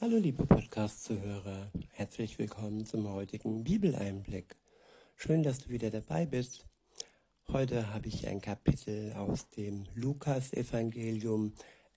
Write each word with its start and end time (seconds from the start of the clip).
Hallo 0.00 0.16
liebe 0.16 0.46
Podcast-Zuhörer, 0.46 1.72
herzlich 1.90 2.38
willkommen 2.38 2.86
zum 2.86 3.08
heutigen 3.08 3.64
Bibeleinblick. 3.64 4.54
Schön, 5.16 5.42
dass 5.42 5.58
du 5.58 5.70
wieder 5.70 5.90
dabei 5.90 6.24
bist. 6.24 6.64
Heute 7.48 7.92
habe 7.92 8.06
ich 8.06 8.28
ein 8.28 8.40
Kapitel 8.40 9.12
aus 9.14 9.50
dem 9.50 9.86
Lukas-Evangelium. 9.96 11.52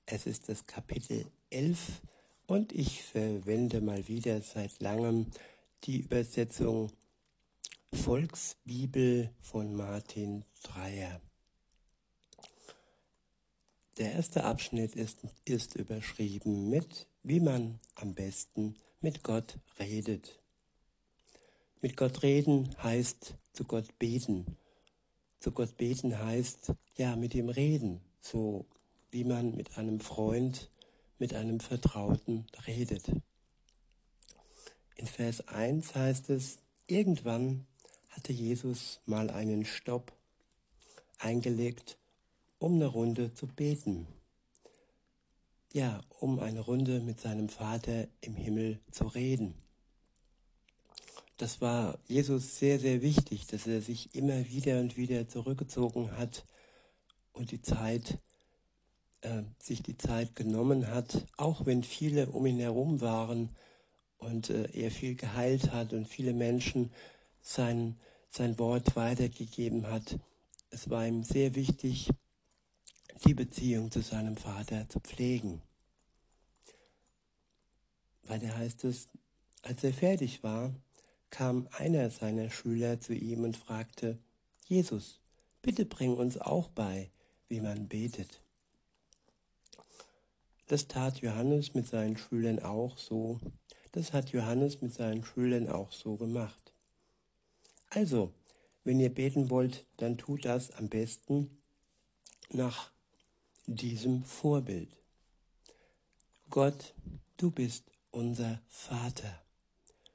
Es 0.07 0.25
ist 0.25 0.49
das 0.49 0.65
Kapitel 0.65 1.27
11 1.51 2.01
und 2.47 2.73
ich 2.73 3.03
verwende 3.03 3.81
mal 3.81 4.07
wieder 4.07 4.41
seit 4.41 4.79
langem 4.79 5.27
die 5.83 5.99
Übersetzung 5.99 6.91
Volksbibel 7.93 9.29
von 9.41 9.75
Martin 9.75 10.43
Dreyer. 10.63 11.21
Der 14.01 14.13
erste 14.13 14.45
Abschnitt 14.45 14.95
ist, 14.95 15.19
ist 15.45 15.75
überschrieben 15.75 16.71
mit, 16.71 17.05
wie 17.21 17.39
man 17.39 17.79
am 17.93 18.15
besten 18.15 18.75
mit 18.99 19.21
Gott 19.21 19.59
redet. 19.77 20.39
Mit 21.81 21.97
Gott 21.97 22.23
reden 22.23 22.75
heißt 22.81 23.35
zu 23.53 23.63
Gott 23.63 23.99
beten. 23.99 24.57
Zu 25.39 25.51
Gott 25.51 25.77
beten 25.77 26.17
heißt, 26.17 26.73
ja, 26.97 27.15
mit 27.15 27.35
ihm 27.35 27.49
reden, 27.49 28.01
so 28.21 28.65
wie 29.11 29.23
man 29.23 29.53
mit 29.55 29.77
einem 29.77 29.99
Freund, 29.99 30.71
mit 31.19 31.35
einem 31.35 31.59
Vertrauten 31.59 32.47
redet. 32.65 33.05
In 34.95 35.05
Vers 35.05 35.47
1 35.47 35.93
heißt 35.93 36.31
es, 36.31 36.57
irgendwann 36.87 37.67
hatte 38.09 38.33
Jesus 38.33 38.99
mal 39.05 39.29
einen 39.29 39.63
Stopp 39.63 40.11
eingelegt 41.19 41.99
um 42.61 42.75
eine 42.75 42.85
Runde 42.85 43.33
zu 43.33 43.47
beten. 43.47 44.07
Ja, 45.73 46.01
um 46.19 46.39
eine 46.39 46.59
Runde 46.59 46.99
mit 46.99 47.19
seinem 47.19 47.49
Vater 47.49 48.07
im 48.21 48.35
Himmel 48.35 48.79
zu 48.91 49.07
reden. 49.07 49.55
Das 51.37 51.59
war 51.59 51.97
Jesus 52.07 52.59
sehr, 52.59 52.77
sehr 52.77 53.01
wichtig, 53.01 53.47
dass 53.47 53.65
er 53.65 53.81
sich 53.81 54.13
immer 54.13 54.47
wieder 54.47 54.79
und 54.79 54.95
wieder 54.95 55.27
zurückgezogen 55.27 56.15
hat 56.17 56.45
und 57.31 57.49
die 57.49 57.63
Zeit, 57.63 58.19
äh, 59.21 59.41
sich 59.57 59.81
die 59.81 59.97
Zeit 59.97 60.35
genommen 60.35 60.87
hat, 60.87 61.25
auch 61.37 61.65
wenn 61.65 61.81
viele 61.81 62.29
um 62.29 62.45
ihn 62.45 62.59
herum 62.59 63.01
waren 63.01 63.49
und 64.19 64.51
äh, 64.51 64.69
er 64.73 64.91
viel 64.91 65.15
geheilt 65.15 65.71
hat 65.71 65.93
und 65.93 66.07
viele 66.07 66.33
Menschen 66.33 66.91
sein, 67.41 67.97
sein 68.29 68.59
Wort 68.59 68.95
weitergegeben 68.95 69.87
hat. 69.87 70.19
Es 70.69 70.91
war 70.91 71.07
ihm 71.07 71.23
sehr 71.23 71.55
wichtig, 71.55 72.11
die 73.25 73.33
Beziehung 73.33 73.91
zu 73.91 74.01
seinem 74.01 74.35
Vater 74.35 74.89
zu 74.89 74.99
pflegen. 74.99 75.61
Weiter 78.23 78.57
heißt 78.57 78.83
es, 78.85 79.09
als 79.61 79.83
er 79.83 79.93
fertig 79.93 80.43
war, 80.43 80.73
kam 81.29 81.67
einer 81.71 82.09
seiner 82.09 82.49
Schüler 82.49 82.99
zu 82.99 83.13
ihm 83.13 83.43
und 83.43 83.57
fragte, 83.57 84.19
Jesus, 84.65 85.19
bitte 85.61 85.85
bring 85.85 86.15
uns 86.15 86.37
auch 86.37 86.69
bei, 86.69 87.11
wie 87.47 87.61
man 87.61 87.87
betet. 87.87 88.41
Das 90.67 90.87
tat 90.87 91.19
Johannes 91.19 91.73
mit 91.73 91.87
seinen 91.87 92.17
Schülern 92.17 92.59
auch 92.59 92.97
so. 92.97 93.39
Das 93.91 94.13
hat 94.13 94.29
Johannes 94.29 94.81
mit 94.81 94.93
seinen 94.93 95.23
Schülern 95.23 95.67
auch 95.67 95.91
so 95.91 96.15
gemacht. 96.15 96.71
Also, 97.89 98.33
wenn 98.83 98.99
ihr 98.99 99.13
beten 99.13 99.49
wollt, 99.49 99.85
dann 99.97 100.17
tut 100.17 100.45
das 100.45 100.71
am 100.71 100.87
besten 100.87 101.61
nach 102.49 102.91
diesem 103.65 104.23
Vorbild. 104.23 104.89
Gott, 106.49 106.93
du 107.37 107.51
bist 107.51 107.85
unser 108.11 108.61
Vater. 108.67 109.41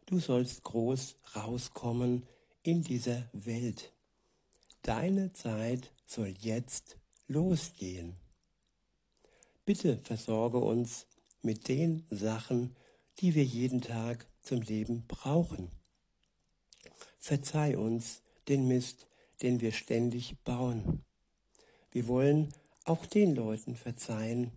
Du 0.06 0.20
sollst 0.20 0.62
groß 0.62 1.16
rauskommen 1.34 2.27
in 2.62 2.83
dieser 2.83 3.28
Welt. 3.33 3.92
Deine 4.83 5.33
Zeit 5.33 5.90
soll 6.05 6.34
jetzt 6.40 6.98
losgehen. 7.27 8.17
Bitte 9.64 9.98
versorge 9.98 10.58
uns 10.58 11.07
mit 11.42 11.68
den 11.68 12.07
Sachen, 12.11 12.77
die 13.18 13.34
wir 13.34 13.45
jeden 13.45 13.80
Tag 13.80 14.27
zum 14.42 14.61
Leben 14.61 15.07
brauchen. 15.08 15.70
Verzeih 17.18 17.77
uns 17.77 18.23
den 18.46 18.68
Mist, 18.68 19.07
den 19.42 19.61
wir 19.61 19.73
ständig 19.73 20.36
bauen. 20.45 21.05
Wir 21.90 22.07
wollen 22.07 22.52
auch 22.86 23.07
den 23.07 23.35
Leuten 23.35 23.77
verzeihen, 23.77 24.52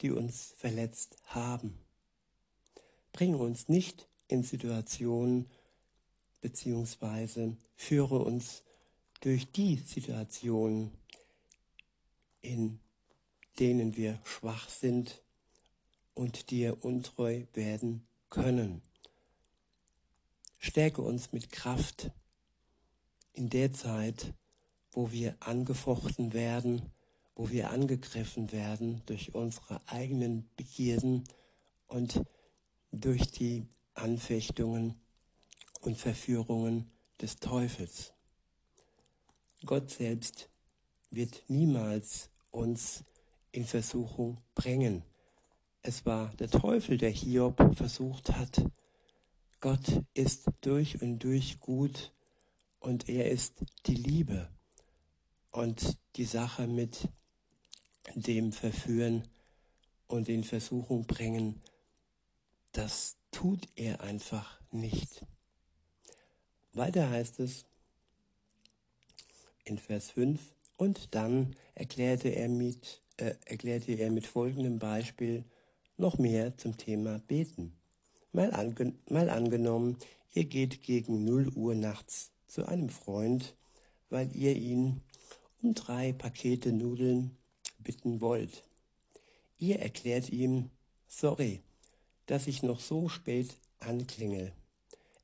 die 0.00 0.10
uns 0.10 0.54
verletzt 0.56 1.16
haben. 1.26 1.78
Bring 3.12 3.34
uns 3.34 3.68
nicht 3.68 4.08
in 4.28 4.42
Situationen 4.42 5.46
beziehungsweise 6.40 7.56
führe 7.74 8.18
uns 8.18 8.62
durch 9.20 9.50
die 9.50 9.76
Situationen, 9.76 10.92
in 12.40 12.78
denen 13.58 13.96
wir 13.96 14.20
schwach 14.24 14.68
sind 14.68 15.22
und 16.14 16.50
dir 16.50 16.84
untreu 16.84 17.44
werden 17.54 18.06
können. 18.30 18.82
Stärke 20.58 21.02
uns 21.02 21.32
mit 21.32 21.50
Kraft 21.50 22.10
in 23.32 23.50
der 23.50 23.72
Zeit, 23.72 24.32
wo 24.92 25.10
wir 25.10 25.36
angefochten 25.40 26.32
werden, 26.32 26.82
wo 27.38 27.50
wir 27.50 27.70
angegriffen 27.70 28.50
werden 28.50 29.00
durch 29.06 29.32
unsere 29.32 29.80
eigenen 29.86 30.50
Begierden 30.56 31.22
und 31.86 32.24
durch 32.90 33.30
die 33.30 33.68
Anfechtungen 33.94 35.00
und 35.80 35.96
Verführungen 35.96 36.90
des 37.20 37.36
Teufels. 37.36 38.12
Gott 39.64 39.88
selbst 39.88 40.50
wird 41.10 41.44
niemals 41.46 42.28
uns 42.50 43.04
in 43.52 43.64
Versuchung 43.64 44.38
bringen. 44.56 45.04
Es 45.82 46.04
war 46.04 46.34
der 46.34 46.50
Teufel, 46.50 46.98
der 46.98 47.10
Hiob 47.10 47.76
versucht 47.76 48.32
hat. 48.32 48.64
Gott 49.60 50.02
ist 50.12 50.46
durch 50.60 51.00
und 51.02 51.20
durch 51.20 51.60
gut 51.60 52.12
und 52.80 53.08
er 53.08 53.30
ist 53.30 53.64
die 53.86 53.94
Liebe. 53.94 54.48
Und 55.52 55.98
die 56.16 56.24
Sache 56.24 56.66
mit 56.66 57.08
dem 58.14 58.52
verführen 58.52 59.26
und 60.06 60.28
in 60.28 60.44
Versuchung 60.44 61.06
bringen, 61.06 61.60
das 62.72 63.16
tut 63.30 63.68
er 63.76 64.00
einfach 64.00 64.60
nicht. 64.70 65.24
Weiter 66.72 67.10
heißt 67.10 67.40
es 67.40 67.64
in 69.64 69.78
Vers 69.78 70.10
5, 70.10 70.40
und 70.78 71.14
dann 71.14 71.56
erklärte 71.74 72.28
er 72.28 72.48
mit, 72.48 73.02
äh, 73.18 73.34
erklärte 73.44 73.92
er 73.92 74.10
mit 74.10 74.26
folgendem 74.26 74.78
Beispiel 74.78 75.44
noch 75.96 76.18
mehr 76.18 76.56
zum 76.56 76.76
Thema 76.76 77.18
Beten. 77.26 77.74
Mal, 78.32 78.52
ange 78.52 78.94
mal 79.08 79.28
angenommen, 79.28 79.98
ihr 80.32 80.44
geht 80.44 80.82
gegen 80.82 81.24
0 81.24 81.48
Uhr 81.48 81.74
nachts 81.74 82.30
zu 82.46 82.66
einem 82.66 82.88
Freund, 82.88 83.56
weil 84.08 84.34
ihr 84.34 84.54
ihn 84.54 85.02
um 85.62 85.74
drei 85.74 86.12
Pakete 86.12 86.72
Nudeln 86.72 87.36
bitten 87.78 88.20
wollt. 88.20 88.64
Ihr 89.58 89.80
erklärt 89.80 90.30
ihm, 90.30 90.70
sorry, 91.06 91.62
dass 92.26 92.46
ich 92.46 92.62
noch 92.62 92.80
so 92.80 93.08
spät 93.08 93.56
anklingel. 93.80 94.52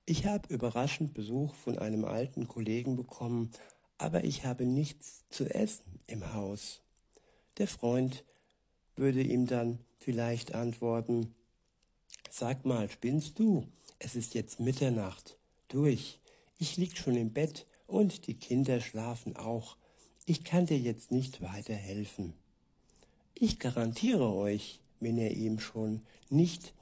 Ich 0.06 0.26
habe 0.26 0.53
überraschend 0.53 1.14
Besuch 1.14 1.54
von 1.54 1.78
einem 1.78 2.04
alten 2.04 2.48
Kollegen 2.48 2.97
bekommen, 2.97 3.50
aber 3.98 4.25
ich 4.25 4.44
habe 4.44 4.66
nichts 4.66 5.25
zu 5.31 5.44
essen 5.47 6.00
im 6.06 6.34
Haus. 6.34 6.82
Der 7.59 7.69
Freund 7.69 8.25
würde 8.97 9.22
ihm 9.22 9.47
dann 9.47 9.78
vielleicht 9.98 10.54
antworten, 10.54 11.34
Sag 12.31 12.64
mal, 12.64 12.90
spinnst 12.90 13.38
du? 13.38 13.69
Es 14.00 14.17
ist 14.17 14.34
jetzt 14.34 14.58
Mitternacht. 14.58 15.38
Durch. 15.69 16.19
Ich 16.58 16.76
lieg 16.76 16.99
schon 16.99 17.17
im 17.17 17.32
Bett 17.32 17.67
und 17.87 18.26
die 18.26 18.34
Kinder 18.34 18.81
schlafen 18.81 19.37
auch. 19.37 19.76
Ich 20.26 20.43
kann 20.43 20.67
dir 20.67 20.78
jetzt 20.78 21.12
nicht 21.12 21.43
weiterhelfen. 21.43 22.34
Ich 23.46 23.58
garantiere 23.58 24.32
euch, 24.32 24.81
wenn 25.00 25.19
er 25.19 25.32
ihm 25.32 25.61
schon 25.61 26.00
nicht, 26.31 26.73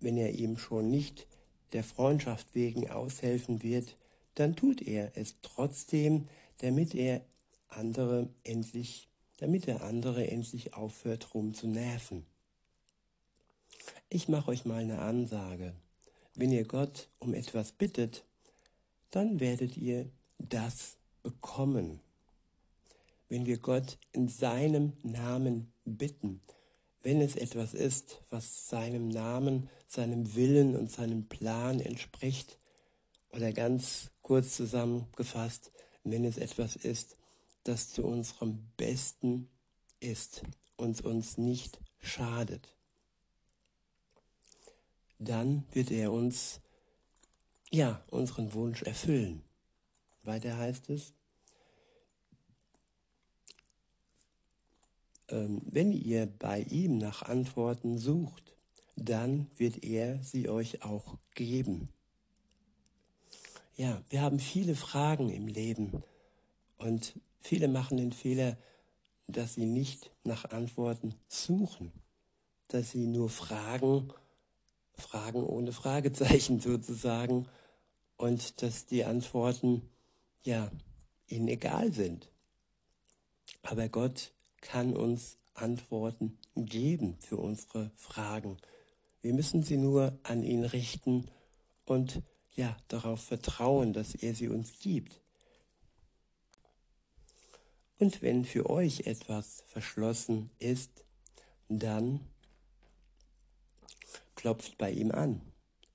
wenn 0.00 0.16
er 0.16 0.32
ihm 0.32 0.58
schon 0.58 0.90
nicht 0.90 1.28
der 1.72 1.84
Freundschaft 1.84 2.48
wegen 2.52 2.90
aushelfen 2.90 3.62
wird, 3.62 3.96
dann 4.34 4.56
tut 4.56 4.82
er 4.82 5.16
es 5.16 5.36
trotzdem, 5.40 6.26
damit 6.58 6.96
er 6.96 7.24
andere 7.68 8.28
endlich, 8.42 9.08
damit 9.36 9.68
der 9.68 9.84
andere 9.84 10.28
endlich 10.28 10.74
aufhört, 10.74 11.32
rum 11.32 11.54
zu 11.54 11.68
nerven. 11.68 12.26
Ich 14.08 14.26
mache 14.26 14.50
euch 14.50 14.64
mal 14.64 14.82
eine 14.82 14.98
Ansage. 14.98 15.76
Wenn 16.34 16.50
ihr 16.50 16.64
Gott 16.64 17.08
um 17.20 17.34
etwas 17.34 17.70
bittet, 17.70 18.24
dann 19.12 19.38
werdet 19.38 19.76
ihr 19.76 20.10
das 20.40 20.96
bekommen. 21.22 22.00
Wenn 23.28 23.46
wir 23.46 23.58
Gott 23.58 23.98
in 24.12 24.28
seinem 24.28 24.92
Namen 25.02 25.72
bitten, 25.84 26.40
wenn 27.02 27.20
es 27.20 27.36
etwas 27.36 27.74
ist, 27.74 28.24
was 28.30 28.68
seinem 28.68 29.08
Namen, 29.08 29.68
seinem 29.86 30.34
Willen 30.34 30.76
und 30.76 30.90
seinem 30.90 31.28
Plan 31.28 31.80
entspricht, 31.80 32.58
oder 33.34 33.52
ganz 33.52 34.10
kurz 34.22 34.56
zusammengefasst, 34.56 35.72
wenn 36.04 36.24
es 36.24 36.38
etwas 36.38 36.76
ist, 36.76 37.16
das 37.64 37.90
zu 37.90 38.04
unserem 38.04 38.70
Besten 38.76 39.48
ist 40.00 40.42
und 40.76 41.00
uns 41.04 41.36
nicht 41.36 41.80
schadet, 42.00 42.74
dann 45.18 45.64
wird 45.72 45.90
er 45.90 46.12
uns, 46.12 46.60
ja, 47.70 48.04
unseren 48.08 48.52
Wunsch 48.52 48.82
erfüllen. 48.82 49.42
Weiter 50.22 50.56
heißt 50.56 50.90
es, 50.90 51.12
wenn 55.28 55.92
ihr 55.92 56.26
bei 56.26 56.60
ihm 56.60 56.98
nach 56.98 57.22
Antworten 57.22 57.98
sucht, 57.98 58.54
dann 58.96 59.50
wird 59.56 59.82
er 59.82 60.22
sie 60.22 60.48
euch 60.48 60.82
auch 60.82 61.16
geben. 61.34 61.88
Ja, 63.76 64.02
wir 64.08 64.20
haben 64.20 64.38
viele 64.38 64.76
Fragen 64.76 65.30
im 65.30 65.48
Leben 65.48 66.02
und 66.78 67.18
viele 67.40 67.68
machen 67.68 67.96
den 67.96 68.12
Fehler, 68.12 68.56
dass 69.26 69.54
sie 69.54 69.64
nicht 69.64 70.10
nach 70.22 70.44
Antworten 70.50 71.14
suchen, 71.28 71.90
dass 72.68 72.90
sie 72.92 73.06
nur 73.06 73.30
fragen, 73.30 74.12
Fragen 74.96 75.42
ohne 75.42 75.72
Fragezeichen 75.72 76.60
sozusagen 76.60 77.48
und 78.16 78.62
dass 78.62 78.86
die 78.86 79.04
Antworten 79.04 79.88
ja 80.42 80.70
ihnen 81.26 81.48
egal 81.48 81.92
sind. 81.92 82.30
Aber 83.62 83.88
Gott 83.88 84.33
kann 84.64 84.96
uns 84.96 85.36
Antworten 85.52 86.38
geben 86.56 87.16
für 87.20 87.36
unsere 87.36 87.92
Fragen. 87.94 88.56
Wir 89.22 89.32
müssen 89.32 89.62
sie 89.62 89.76
nur 89.76 90.18
an 90.24 90.42
ihn 90.42 90.64
richten 90.64 91.30
und 91.84 92.22
ja, 92.56 92.76
darauf 92.88 93.22
vertrauen, 93.22 93.92
dass 93.92 94.14
er 94.14 94.34
sie 94.34 94.48
uns 94.48 94.78
gibt. 94.80 95.20
Und 97.98 98.22
wenn 98.22 98.44
für 98.44 98.68
euch 98.68 99.06
etwas 99.06 99.62
verschlossen 99.66 100.50
ist, 100.58 101.04
dann 101.68 102.20
klopft 104.34 104.78
bei 104.78 104.90
ihm 104.90 105.10
an 105.10 105.40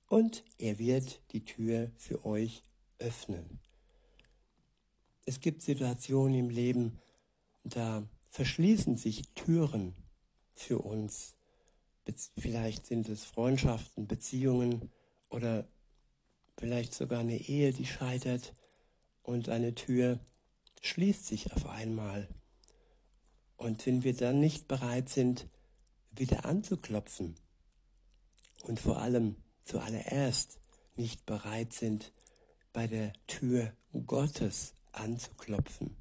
und 0.08 0.44
er 0.58 0.78
wird 0.78 1.20
die 1.32 1.44
Tür 1.44 1.90
für 1.96 2.24
euch 2.24 2.62
öffnen. 2.98 3.60
Es 5.26 5.40
gibt 5.40 5.62
Situationen 5.62 6.34
im 6.34 6.50
Leben, 6.50 6.98
da 7.64 8.08
verschließen 8.30 8.96
sich 8.96 9.22
Türen 9.34 9.94
für 10.54 10.78
uns. 10.78 11.34
Vielleicht 12.38 12.86
sind 12.86 13.08
es 13.08 13.24
Freundschaften, 13.24 14.06
Beziehungen 14.06 14.90
oder 15.28 15.68
vielleicht 16.56 16.94
sogar 16.94 17.20
eine 17.20 17.36
Ehe, 17.36 17.72
die 17.72 17.86
scheitert 17.86 18.54
und 19.22 19.48
eine 19.48 19.74
Tür 19.74 20.18
schließt 20.80 21.26
sich 21.26 21.52
auf 21.52 21.66
einmal. 21.66 22.28
Und 23.56 23.84
wenn 23.86 24.04
wir 24.04 24.16
dann 24.16 24.40
nicht 24.40 24.66
bereit 24.68 25.08
sind, 25.08 25.48
wieder 26.10 26.44
anzuklopfen 26.44 27.36
und 28.62 28.80
vor 28.80 28.98
allem 28.98 29.36
zuallererst 29.64 30.58
nicht 30.96 31.26
bereit 31.26 31.72
sind, 31.72 32.12
bei 32.72 32.86
der 32.86 33.12
Tür 33.26 33.72
Gottes 34.06 34.74
anzuklopfen, 34.92 35.96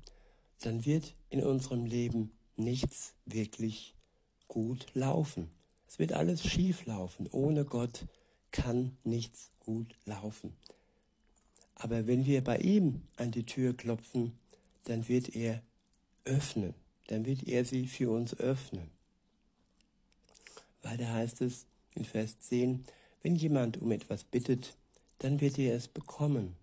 dann 0.60 0.86
wird 0.86 1.14
in 1.30 1.44
unserem 1.44 1.86
Leben 1.86 2.32
nichts 2.56 3.14
wirklich 3.26 3.96
gut 4.48 4.88
laufen. 4.94 5.50
Es 5.88 6.00
wird 6.00 6.14
alles 6.14 6.46
schief 6.46 6.86
laufen. 6.86 7.28
Ohne 7.32 7.66
Gott 7.66 8.06
kann 8.52 8.98
nichts 9.04 9.52
gut 9.60 9.96
laufen. 10.06 10.54
Aber 11.76 12.08
wenn 12.08 12.26
wir 12.26 12.44
bei 12.44 12.58
ihm 12.58 13.02
an 13.16 13.32
die 13.32 13.46
Tür 13.46 13.76
klopfen, 13.76 14.38
dann 14.84 15.08
wird 15.08 15.36
er 15.36 15.62
öffnen. 16.26 16.74
Dann 17.08 17.26
wird 17.26 17.48
er 17.48 17.64
sie 17.66 17.88
für 17.88 18.12
uns 18.12 18.38
öffnen. 18.38 18.90
Weil 20.84 20.98
da 20.98 21.14
heißt 21.14 21.42
es 21.42 21.66
in 21.96 22.06
Vers 22.06 22.40
10, 22.40 22.86
wenn 23.24 23.36
jemand 23.36 23.78
um 23.82 23.92
etwas 23.92 24.24
bittet, 24.24 24.76
dann 25.20 25.42
wird 25.42 25.58
er 25.58 25.76
es 25.76 25.88
bekommen. 25.88 26.56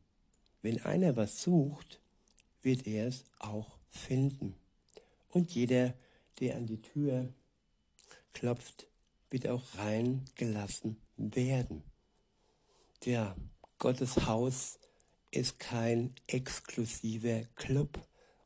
Wenn 0.63 0.83
einer 0.83 1.17
was 1.17 1.43
sucht, 1.43 2.01
wird 2.63 2.87
er 2.87 3.09
es 3.09 3.25
auch 3.39 3.76
finden. 3.97 4.55
Und 5.31 5.53
jeder, 5.53 5.95
der 6.41 6.57
an 6.57 6.67
die 6.67 6.81
Tür 6.81 7.33
klopft, 8.33 8.87
wird 9.31 9.49
auch 9.49 9.63
reingelassen 9.77 10.97
werden. 11.17 11.83
Ja, 13.05 13.37
Gottes 13.79 14.27
Haus 14.27 14.79
ist 15.31 15.59
kein 15.59 16.15
exklusiver 16.27 17.43
Club, 17.57 17.99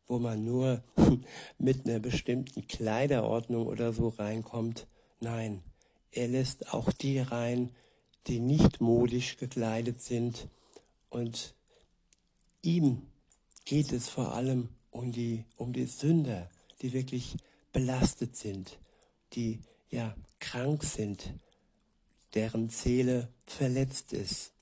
wo 0.06 0.18
man 0.18 0.44
nur 0.44 0.82
mit 1.58 1.86
einer 1.86 2.00
bestimmten 2.00 2.66
Kleiderordnung 2.66 3.66
oder 3.66 3.92
so 3.92 4.08
reinkommt. 4.08 4.86
Nein, 5.20 5.62
er 6.10 6.28
lässt 6.28 6.72
auch 6.72 6.92
die 6.92 7.20
rein, 7.20 7.70
die 8.26 8.40
nicht 8.40 8.80
modisch 8.80 9.36
gekleidet 9.36 10.02
sind. 10.02 10.48
Und 11.08 11.54
ihm 12.62 13.06
geht 13.64 13.92
es 13.92 14.08
vor 14.08 14.34
allem 14.34 14.68
um 14.90 15.12
die, 15.12 15.44
um 15.56 15.72
die 15.72 15.86
Sünder, 15.86 16.48
die 16.82 16.92
wirklich 16.92 17.36
belastet 17.72 18.36
sind, 18.36 18.78
die 19.32 19.60
ja 19.90 20.14
krank 20.38 20.84
sind, 20.84 21.32
deren 22.34 22.68
Seele 22.68 23.28
verletzt 23.46 24.12
ist. 24.12 24.52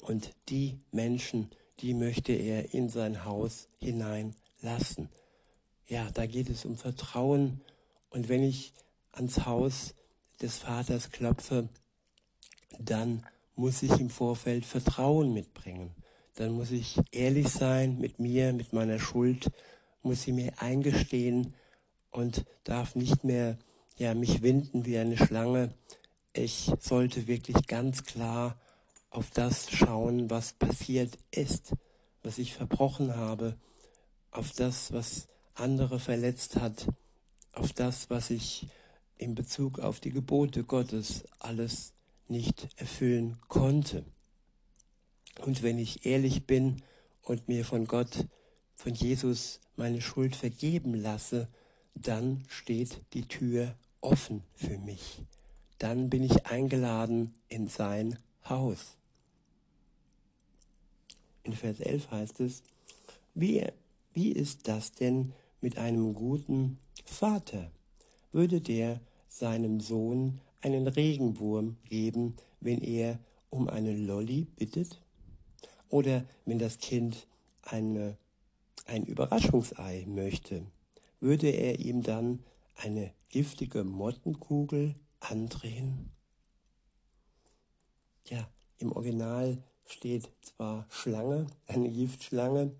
Und 0.00 0.34
die 0.48 0.78
Menschen, 0.92 1.50
die 1.80 1.94
möchte 1.94 2.32
er 2.32 2.74
in 2.74 2.88
sein 2.88 3.24
Haus 3.24 3.68
hineinlassen. 3.78 5.08
Ja, 5.86 6.10
da 6.12 6.26
geht 6.26 6.50
es 6.50 6.64
um 6.64 6.76
Vertrauen. 6.76 7.60
Und 8.10 8.28
wenn 8.28 8.42
ich 8.42 8.72
ans 9.12 9.46
Haus 9.46 9.94
des 10.40 10.58
Vaters 10.58 11.10
klopfe, 11.10 11.68
dann 12.78 13.26
muss 13.54 13.82
ich 13.82 13.90
im 13.98 14.10
Vorfeld 14.10 14.64
Vertrauen 14.64 15.32
mitbringen. 15.32 15.94
Dann 16.38 16.52
muss 16.52 16.70
ich 16.70 17.00
ehrlich 17.10 17.48
sein 17.48 17.98
mit 17.98 18.20
mir, 18.20 18.52
mit 18.52 18.72
meiner 18.72 19.00
Schuld, 19.00 19.50
muss 20.02 20.22
sie 20.22 20.30
mir 20.30 20.52
eingestehen 20.62 21.52
und 22.12 22.44
darf 22.62 22.94
nicht 22.94 23.24
mehr 23.24 23.58
ja, 23.96 24.14
mich 24.14 24.40
winden 24.40 24.86
wie 24.86 24.98
eine 24.98 25.16
Schlange. 25.16 25.74
Ich 26.32 26.70
sollte 26.78 27.26
wirklich 27.26 27.66
ganz 27.66 28.04
klar 28.04 28.56
auf 29.10 29.32
das 29.32 29.68
schauen, 29.68 30.30
was 30.30 30.52
passiert 30.52 31.18
ist, 31.32 31.72
was 32.22 32.38
ich 32.38 32.54
verbrochen 32.54 33.16
habe, 33.16 33.56
auf 34.30 34.52
das, 34.52 34.92
was 34.92 35.26
andere 35.54 35.98
verletzt 35.98 36.54
hat, 36.54 36.86
auf 37.52 37.72
das, 37.72 38.10
was 38.10 38.30
ich 38.30 38.68
in 39.16 39.34
Bezug 39.34 39.80
auf 39.80 39.98
die 39.98 40.12
Gebote 40.12 40.62
Gottes 40.62 41.24
alles 41.40 41.94
nicht 42.28 42.68
erfüllen 42.76 43.38
konnte. 43.48 44.04
Und 45.38 45.62
wenn 45.62 45.78
ich 45.78 46.04
ehrlich 46.04 46.46
bin 46.46 46.82
und 47.22 47.48
mir 47.48 47.64
von 47.64 47.86
Gott, 47.86 48.26
von 48.74 48.94
Jesus 48.94 49.60
meine 49.76 50.00
Schuld 50.00 50.36
vergeben 50.36 50.94
lasse, 50.94 51.48
dann 51.94 52.44
steht 52.48 53.00
die 53.12 53.26
Tür 53.26 53.74
offen 54.00 54.42
für 54.54 54.78
mich. 54.78 55.22
Dann 55.78 56.10
bin 56.10 56.22
ich 56.22 56.46
eingeladen 56.46 57.34
in 57.48 57.68
sein 57.68 58.18
Haus. 58.48 58.96
In 61.44 61.52
Vers 61.52 61.80
11 61.80 62.10
heißt 62.10 62.40
es, 62.40 62.62
wie, 63.34 63.64
wie 64.12 64.32
ist 64.32 64.68
das 64.68 64.92
denn 64.92 65.32
mit 65.60 65.78
einem 65.78 66.14
guten 66.14 66.78
Vater? 67.04 67.70
Würde 68.32 68.60
der 68.60 69.00
seinem 69.28 69.80
Sohn 69.80 70.40
einen 70.60 70.86
Regenwurm 70.88 71.76
geben, 71.88 72.36
wenn 72.60 72.80
er 72.82 73.18
um 73.50 73.68
eine 73.68 73.94
Lolli 73.96 74.46
bittet? 74.56 75.00
Oder 75.90 76.24
wenn 76.44 76.58
das 76.58 76.78
Kind 76.78 77.26
eine, 77.62 78.16
ein 78.86 79.04
Überraschungsei 79.04 80.04
möchte, 80.06 80.66
würde 81.20 81.48
er 81.48 81.78
ihm 81.78 82.02
dann 82.02 82.44
eine 82.76 83.12
giftige 83.28 83.84
Mottenkugel 83.84 84.94
andrehen? 85.20 86.10
Ja, 88.28 88.48
im 88.78 88.92
Original 88.92 89.58
steht 89.86 90.28
zwar 90.42 90.86
Schlange, 90.90 91.46
eine 91.66 91.90
Giftschlange, 91.90 92.72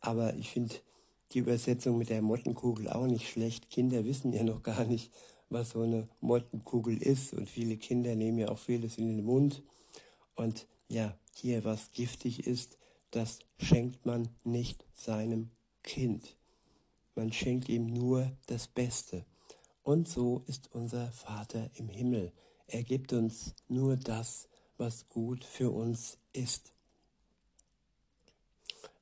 aber 0.00 0.34
ich 0.34 0.50
finde 0.50 0.74
die 1.32 1.38
Übersetzung 1.38 1.98
mit 1.98 2.10
der 2.10 2.22
Mottenkugel 2.22 2.88
auch 2.88 3.06
nicht 3.06 3.28
schlecht. 3.28 3.70
Kinder 3.70 4.04
wissen 4.04 4.32
ja 4.32 4.42
noch 4.42 4.62
gar 4.62 4.84
nicht, 4.84 5.12
was 5.48 5.70
so 5.70 5.82
eine 5.82 6.08
Mottenkugel 6.20 7.02
ist 7.02 7.32
und 7.32 7.48
viele 7.48 7.76
Kinder 7.76 8.14
nehmen 8.14 8.38
ja 8.38 8.48
auch 8.48 8.58
vieles 8.58 8.98
in 8.98 9.16
den 9.16 9.24
Mund. 9.24 9.62
Und 10.34 10.66
ja, 10.88 11.16
hier 11.34 11.64
was 11.64 11.90
giftig 11.92 12.46
ist, 12.46 12.78
das 13.10 13.40
schenkt 13.58 14.06
man 14.06 14.28
nicht 14.44 14.84
seinem 14.94 15.50
Kind. 15.82 16.36
Man 17.14 17.32
schenkt 17.32 17.68
ihm 17.68 17.86
nur 17.86 18.30
das 18.46 18.68
Beste. 18.68 19.24
Und 19.82 20.08
so 20.08 20.44
ist 20.46 20.72
unser 20.72 21.10
Vater 21.12 21.70
im 21.74 21.88
Himmel. 21.88 22.32
Er 22.66 22.84
gibt 22.84 23.12
uns 23.12 23.54
nur 23.68 23.96
das, 23.96 24.48
was 24.76 25.08
gut 25.08 25.44
für 25.44 25.70
uns 25.70 26.18
ist. 26.32 26.72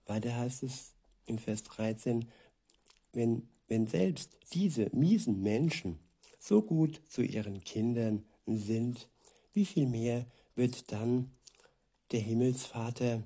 Weiter 0.06 0.34
heißt 0.34 0.62
es 0.62 0.94
in 1.26 1.38
Vers 1.38 1.62
13, 1.64 2.28
wenn, 3.12 3.48
wenn 3.66 3.86
selbst 3.86 4.38
diese 4.52 4.88
miesen 4.92 5.42
Menschen 5.42 5.98
so 6.40 6.62
gut 6.62 7.02
zu 7.08 7.22
ihren 7.22 7.62
Kindern 7.62 8.24
sind, 8.46 9.08
wie 9.52 9.66
viel 9.66 9.86
mehr 9.86 10.26
wird 10.54 10.90
dann 10.90 11.30
der 12.12 12.20
Himmelsvater 12.20 13.22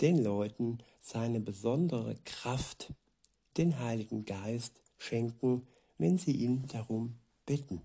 den 0.00 0.22
Leuten 0.22 0.78
seine 1.00 1.40
besondere 1.40 2.16
Kraft, 2.24 2.92
den 3.56 3.78
Heiligen 3.78 4.24
Geist, 4.24 4.80
schenken, 4.98 5.66
wenn 5.98 6.18
sie 6.18 6.32
ihn 6.32 6.66
darum 6.68 7.18
bitten. 7.46 7.82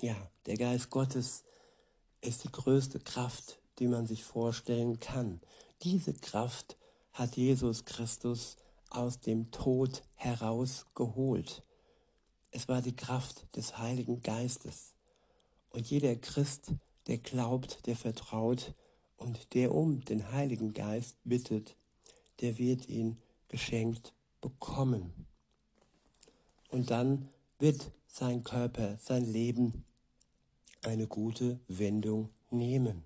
Ja, 0.00 0.16
der 0.46 0.56
Geist 0.56 0.90
Gottes 0.90 1.44
ist 2.20 2.44
die 2.44 2.52
größte 2.52 3.00
Kraft, 3.00 3.58
die 3.78 3.86
man 3.86 4.06
sich 4.06 4.24
vorstellen 4.24 5.00
kann. 5.00 5.40
Diese 5.82 6.12
Kraft 6.12 6.76
hat 7.12 7.36
Jesus 7.36 7.84
Christus 7.84 8.56
aus 8.90 9.20
dem 9.20 9.50
Tod 9.50 10.02
herausgeholt. 10.16 11.62
Es 12.50 12.68
war 12.68 12.82
die 12.82 12.94
Kraft 12.94 13.46
des 13.56 13.78
Heiligen 13.78 14.22
Geistes. 14.22 14.94
Und 15.70 15.88
jeder 15.88 16.14
Christ, 16.16 16.72
der 17.06 17.18
glaubt, 17.18 17.86
der 17.86 17.96
vertraut 17.96 18.74
und 19.22 19.54
der 19.54 19.74
um 19.74 20.04
den 20.04 20.32
Heiligen 20.32 20.74
Geist 20.74 21.16
bittet, 21.24 21.76
der 22.40 22.58
wird 22.58 22.88
ihn 22.88 23.18
geschenkt 23.48 24.12
bekommen. 24.40 25.12
Und 26.68 26.90
dann 26.90 27.28
wird 27.58 27.90
sein 28.08 28.42
Körper, 28.42 28.98
sein 28.98 29.24
Leben 29.24 29.84
eine 30.82 31.06
gute 31.06 31.60
Wendung 31.68 32.30
nehmen. 32.50 33.04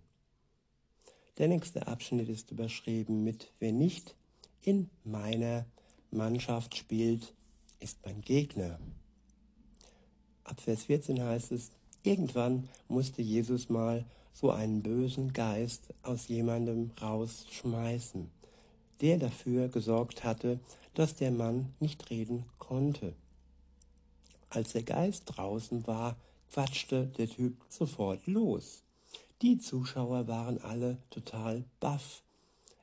Der 1.39 1.49
nächste 1.49 1.87
Abschnitt 1.87 2.29
ist 2.29 2.51
überschrieben 2.51 3.23
mit 3.23 3.53
Wer 3.59 3.73
nicht 3.73 4.15
in 4.63 4.89
meiner 5.05 5.67
Mannschaft 6.11 6.77
spielt, 6.77 7.35
ist 7.79 7.99
mein 8.07 8.23
Gegner. 8.23 8.81
Ab 10.45 10.61
Vers 10.61 10.85
14 10.85 11.23
heißt 11.23 11.53
es, 11.53 11.71
irgendwann 12.03 12.69
musste 12.89 13.21
Jesus 13.21 13.69
mal 13.69 14.07
so 14.39 14.51
einen 14.51 14.83
bösen 14.83 15.33
Geist 15.33 15.95
aus 16.03 16.29
jemandem 16.29 16.91
rausschmeißen, 17.01 18.31
der 19.01 19.17
dafür 19.17 19.69
gesorgt 19.69 20.25
hatte, 20.25 20.61
dass 20.93 21.15
der 21.15 21.31
Mann 21.31 21.73
nicht 21.81 22.11
reden 22.11 22.45
konnte. 22.59 23.15
Als 24.51 24.73
der 24.73 24.83
Geist 24.83 25.23
draußen 25.27 25.87
war, 25.87 26.17
quatschte 26.51 27.07
der 27.07 27.31
Typ 27.31 27.57
sofort 27.71 28.27
los. 28.27 28.83
Die 29.41 29.57
Zuschauer 29.57 30.29
waren 30.29 30.61
alle 30.61 30.99
total 31.09 31.65
baff. 31.81 32.23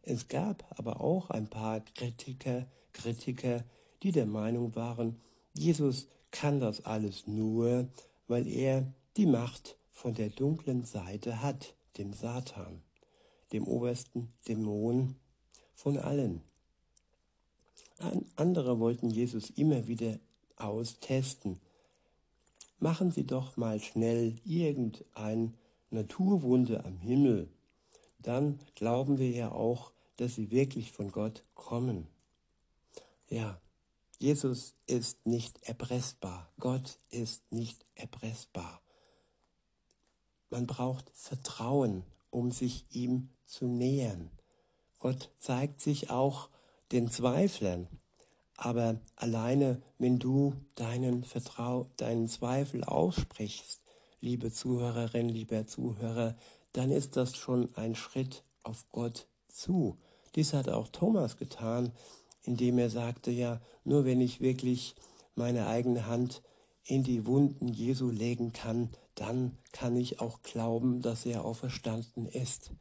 Es 0.02 0.28
gab 0.28 0.66
aber 0.80 1.02
auch 1.02 1.30
ein 1.30 1.48
paar 1.48 1.82
Kritiker, 1.82 2.66
Kritiker, 2.94 3.64
die 4.02 4.12
der 4.12 4.26
Meinung 4.26 4.76
waren, 4.76 5.20
Jesus 5.54 6.08
kann 6.32 6.60
das 6.60 6.84
alles 6.84 7.28
nur, 7.28 7.88
weil 8.28 8.48
er 8.48 8.92
die 9.18 9.28
Macht 9.28 9.78
von 9.94 10.14
der 10.14 10.30
dunklen 10.30 10.84
Seite 10.84 11.42
hat, 11.42 11.74
dem 11.98 12.12
Satan, 12.12 12.84
dem 13.54 13.66
obersten 13.66 14.34
Dämon 14.46 15.16
von 15.74 15.98
allen. 15.98 16.42
Andere 18.36 18.80
wollten 18.80 19.10
Jesus 19.10 19.50
immer 19.52 19.88
wieder 19.88 20.20
austesten. 20.58 21.62
Machen 22.80 23.12
Sie 23.12 23.26
doch 23.26 23.56
mal 23.56 23.80
schnell 23.80 24.36
irgendein 24.44 25.54
Naturwunder 25.94 26.86
am 26.86 26.98
Himmel, 26.98 27.48
dann 28.20 28.60
glauben 28.76 29.20
wir 29.20 29.30
ja 29.30 29.52
auch, 29.52 29.92
dass 30.18 30.36
sie 30.36 30.52
wirklich 30.52 30.92
von 30.92 31.12
Gott 31.12 31.44
kommen. 31.54 32.08
Ja, 33.30 33.62
Jesus 34.18 34.76
ist 34.88 35.26
nicht 35.26 35.62
erpressbar. 35.64 36.52
Gott 36.60 36.98
ist 37.10 37.44
nicht 37.52 37.86
erpressbar. 37.96 38.83
Man 40.54 40.68
braucht 40.68 41.10
Vertrauen, 41.16 42.04
um 42.30 42.52
sich 42.52 42.86
ihm 42.92 43.30
zu 43.44 43.66
nähern. 43.66 44.30
Gott 45.00 45.32
zeigt 45.40 45.82
sich 45.82 46.12
auch 46.12 46.48
den 46.92 47.10
Zweiflern. 47.10 47.88
Aber 48.56 48.98
alleine, 49.16 49.82
wenn 49.98 50.20
du 50.20 50.54
deinen, 50.76 51.24
Vertrau 51.24 51.88
deinen 51.98 52.28
Zweifel 52.28 52.84
aussprichst, 52.84 53.82
liebe 54.22 54.52
Zuhörerin, 54.52 55.28
lieber 55.28 55.66
Zuhörer, 55.66 56.36
dann 56.74 56.92
ist 56.92 57.18
das 57.18 57.36
schon 57.36 57.76
ein 57.76 57.96
Schritt 57.96 58.44
auf 58.62 58.86
Gott 58.92 59.26
zu. 59.48 59.98
Dies 60.36 60.54
hat 60.54 60.70
auch 60.70 60.88
Thomas 60.90 61.38
getan, 61.38 61.92
indem 62.44 62.78
er 62.78 62.92
sagte, 62.92 63.32
ja, 63.32 63.60
nur 63.86 64.06
wenn 64.06 64.22
ich 64.22 64.40
wirklich 64.40 64.94
meine 65.34 65.66
eigene 65.66 66.06
Hand 66.06 66.44
in 66.86 67.02
die 67.02 67.26
Wunden 67.26 67.70
Jesu 67.70 68.12
legen 68.12 68.54
kann, 68.54 68.92
dann 69.16 69.58
kann 69.72 69.96
ich 69.96 70.20
auch 70.20 70.42
glauben, 70.42 71.02
dass 71.02 71.26
er 71.26 71.46
auferstanden 71.46 72.26
ist. 72.26 72.72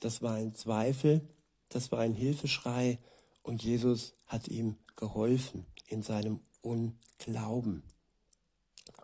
Das 0.00 0.22
war 0.22 0.34
ein 0.34 0.54
Zweifel, 0.54 1.20
das 1.68 1.92
war 1.92 2.00
ein 2.00 2.14
Hilfeschrei 2.14 2.98
und 3.42 3.62
Jesus 3.62 4.14
hat 4.26 4.48
ihm 4.48 4.76
geholfen 4.96 5.66
in 5.86 6.02
seinem 6.02 6.40
Unglauben. 6.62 7.82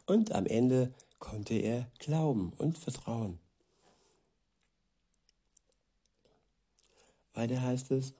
Und 0.07 0.33
am 0.33 0.47
Ende 0.47 0.95
konnte 1.19 1.55
er 1.55 1.91
glauben 1.99 2.53
und 2.57 2.79
vertrauen. 2.79 3.39
Weiter 7.35 7.61
heißt 7.61 7.91
es 7.93 8.15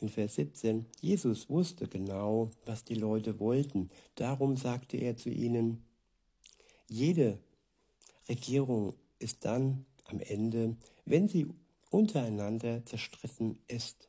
in 0.00 0.08
Vers 0.08 0.36
17, 0.36 0.86
Jesus 1.00 1.48
wusste 1.50 1.88
genau, 1.88 2.50
was 2.64 2.84
die 2.84 2.94
Leute 2.94 3.40
wollten. 3.40 3.90
Darum 4.14 4.56
sagte 4.56 4.96
er 4.96 5.16
zu 5.16 5.28
ihnen, 5.28 5.84
jede 6.88 7.38
Regierung 8.28 8.94
ist 9.18 9.44
dann 9.44 9.86
am 10.04 10.20
Ende, 10.20 10.76
wenn 11.04 11.28
sie 11.28 11.48
untereinander 11.90 12.84
zerstritten 12.84 13.58
ist. 13.66 14.08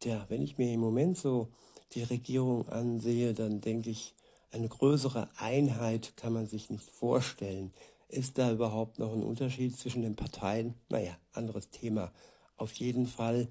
Tja, 0.00 0.26
wenn 0.28 0.42
ich 0.42 0.58
mir 0.58 0.72
im 0.72 0.80
Moment 0.80 1.16
so 1.16 1.48
die 1.92 2.02
Regierung 2.02 2.68
ansehe, 2.68 3.34
dann 3.34 3.60
denke 3.60 3.90
ich, 3.90 4.14
eine 4.50 4.68
größere 4.68 5.28
Einheit 5.36 6.16
kann 6.16 6.32
man 6.32 6.46
sich 6.46 6.70
nicht 6.70 6.88
vorstellen. 6.90 7.72
Ist 8.08 8.38
da 8.38 8.52
überhaupt 8.52 8.98
noch 8.98 9.12
ein 9.12 9.22
Unterschied 9.22 9.76
zwischen 9.76 10.02
den 10.02 10.16
Parteien? 10.16 10.74
Naja, 10.88 11.16
anderes 11.32 11.70
Thema. 11.70 12.12
Auf 12.56 12.72
jeden 12.74 13.06
Fall 13.06 13.48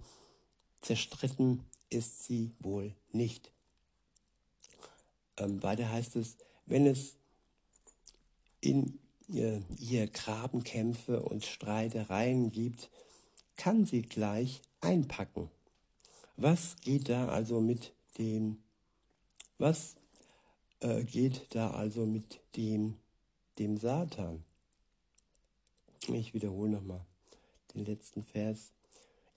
zerstritten 0.82 1.64
ist 1.90 2.24
sie 2.24 2.52
wohl 2.60 2.96
nicht. 3.12 3.52
Ähm, 5.38 5.62
weiter 5.62 5.92
heißt 5.92 6.16
es, 6.16 6.38
wenn 6.66 6.88
es 6.88 7.18
in 8.66 9.00
ihr, 9.28 10.08
Grabenkämpfe 10.08 11.22
und 11.22 11.46
Streitereien 11.46 12.52
gibt, 12.52 12.90
kann 13.56 13.86
sie 13.86 14.02
gleich 14.02 14.62
einpacken. 14.82 15.50
Was 16.38 16.76
geht 16.82 17.10
da 17.10 17.30
also 17.30 17.62
mit 17.62 17.94
dem, 18.18 18.58
was 19.58 19.96
äh, 20.82 21.04
geht 21.04 21.48
da 21.56 21.72
also 21.72 22.06
mit 22.06 22.42
dem, 22.56 22.96
dem 23.58 23.78
Satan? 23.78 24.44
Ich 26.08 26.34
wiederhole 26.34 26.72
nochmal 26.72 27.06
den 27.74 27.86
letzten 27.86 28.24
Vers. 28.24 28.74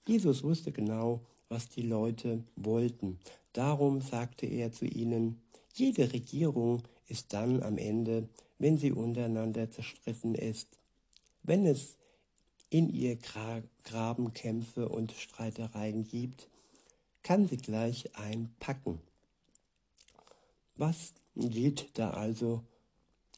Jesus 0.06 0.42
wusste 0.42 0.72
genau, 0.72 1.24
was 1.48 1.68
die 1.68 1.82
Leute 1.82 2.44
wollten. 2.56 3.20
Darum 3.52 4.00
sagte 4.00 4.46
er 4.46 4.72
zu 4.72 4.84
ihnen, 4.84 5.40
jede 5.74 6.12
Regierung 6.12 6.82
ist 7.06 7.32
dann 7.32 7.62
am 7.62 7.78
Ende, 7.78 8.28
wenn 8.58 8.78
sie 8.78 8.92
untereinander 8.92 9.70
zerstritten 9.70 10.34
ist. 10.34 10.68
Wenn 11.42 11.66
es 11.66 11.96
in 12.70 12.92
ihr 12.92 13.16
Gra 13.16 13.62
Grabenkämpfe 13.84 14.88
und 14.88 15.12
Streitereien 15.12 16.06
gibt, 16.06 16.48
kann 17.22 17.48
sie 17.48 17.56
gleich 17.56 18.14
einpacken. 18.16 19.00
Was 20.76 21.12
geht 21.34 21.90
da 21.94 22.10
also 22.10 22.62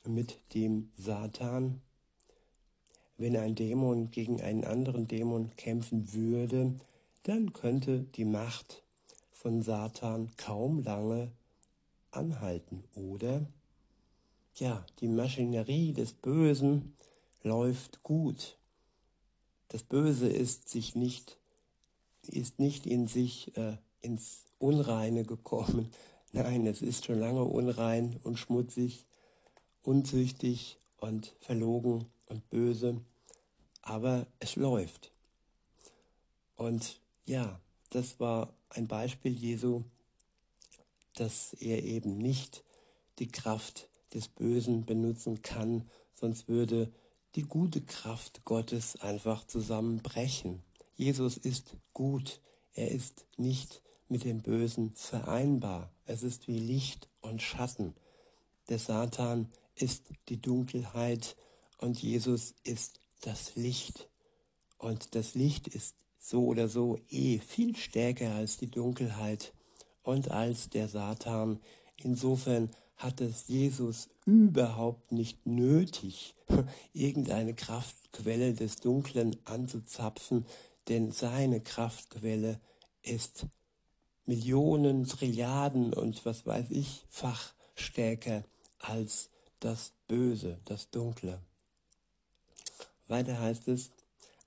mit 0.04 0.38
dem 0.54 0.90
Satan? 0.98 1.80
Wenn 3.16 3.36
ein 3.36 3.54
Dämon 3.54 4.10
gegen 4.10 4.40
einen 4.40 4.64
anderen 4.64 5.06
Dämon 5.06 5.54
kämpfen 5.56 6.12
würde, 6.12 6.74
dann 7.22 7.52
könnte 7.52 8.00
die 8.00 8.24
Macht 8.24 8.82
von 9.32 9.62
Satan 9.62 10.30
kaum 10.36 10.82
lange 10.82 11.30
anhalten, 12.10 12.84
oder? 12.94 13.46
Ja, 14.54 14.84
die 15.00 15.08
Maschinerie 15.08 15.92
des 15.92 16.12
Bösen 16.12 16.94
läuft 17.42 18.02
gut. 18.02 18.58
Das 19.68 19.82
Böse 19.82 20.28
ist 20.28 20.68
sich 20.68 20.94
nicht, 20.94 21.38
ist 22.26 22.58
nicht 22.58 22.86
in 22.86 23.06
sich 23.06 23.56
äh, 23.56 23.76
ins 24.00 24.44
Unreine 24.58 25.24
gekommen. 25.24 25.90
Nein, 26.32 26.66
es 26.66 26.82
ist 26.82 27.06
schon 27.06 27.18
lange 27.18 27.44
unrein 27.44 28.20
und 28.22 28.38
schmutzig 28.38 29.06
unzüchtig 29.82 30.78
und 30.98 31.34
verlogen 31.40 32.06
und 32.26 32.48
böse, 32.50 33.00
aber 33.82 34.26
es 34.38 34.56
läuft. 34.56 35.12
Und 36.56 37.00
ja, 37.26 37.60
das 37.90 38.20
war 38.20 38.54
ein 38.68 38.86
Beispiel 38.86 39.32
Jesu, 39.32 39.82
dass 41.14 41.54
er 41.54 41.82
eben 41.82 42.18
nicht 42.18 42.62
die 43.18 43.28
Kraft 43.28 43.88
des 44.14 44.28
Bösen 44.28 44.84
benutzen 44.84 45.42
kann, 45.42 45.88
sonst 46.14 46.48
würde 46.48 46.92
die 47.34 47.42
gute 47.42 47.80
Kraft 47.80 48.44
Gottes 48.44 48.96
einfach 49.00 49.46
zusammenbrechen. 49.46 50.62
Jesus 50.96 51.36
ist 51.36 51.76
gut, 51.92 52.40
er 52.74 52.90
ist 52.90 53.26
nicht 53.36 53.82
mit 54.08 54.24
dem 54.24 54.42
Bösen 54.42 54.92
vereinbar. 54.96 55.92
Es 56.04 56.22
ist 56.22 56.48
wie 56.48 56.58
Licht 56.58 57.08
und 57.20 57.40
Schatten. 57.40 57.94
Der 58.68 58.78
Satan 58.78 59.48
ist 59.76 60.04
die 60.28 60.40
Dunkelheit 60.40 61.36
und 61.78 62.02
Jesus 62.02 62.54
ist 62.64 63.00
das 63.20 63.54
Licht. 63.56 64.08
Und 64.78 65.14
das 65.14 65.34
Licht 65.34 65.68
ist 65.68 65.94
so 66.18 66.46
oder 66.46 66.68
so 66.68 66.98
eh 67.08 67.38
viel 67.38 67.76
stärker 67.76 68.34
als 68.34 68.58
die 68.58 68.70
Dunkelheit 68.70 69.54
und 70.02 70.30
als 70.30 70.68
der 70.68 70.88
Satan. 70.88 71.60
Insofern 71.96 72.70
hat 73.00 73.22
es 73.22 73.48
Jesus 73.48 74.10
überhaupt 74.26 75.10
nicht 75.10 75.46
nötig, 75.46 76.34
irgendeine 76.92 77.54
Kraftquelle 77.54 78.52
des 78.52 78.76
Dunklen 78.76 79.36
anzuzapfen, 79.46 80.44
denn 80.88 81.10
seine 81.10 81.62
Kraftquelle 81.62 82.60
ist 83.02 83.46
Millionen, 84.26 85.06
Trilliarden 85.06 85.94
und 85.94 86.26
was 86.26 86.44
weiß 86.44 86.66
ich, 86.70 87.06
fach 87.08 87.54
stärker 87.74 88.44
als 88.78 89.30
das 89.60 89.92
Böse, 90.06 90.58
das 90.66 90.90
Dunkle. 90.90 91.40
Weiter 93.08 93.40
heißt 93.40 93.68
es, 93.68 93.92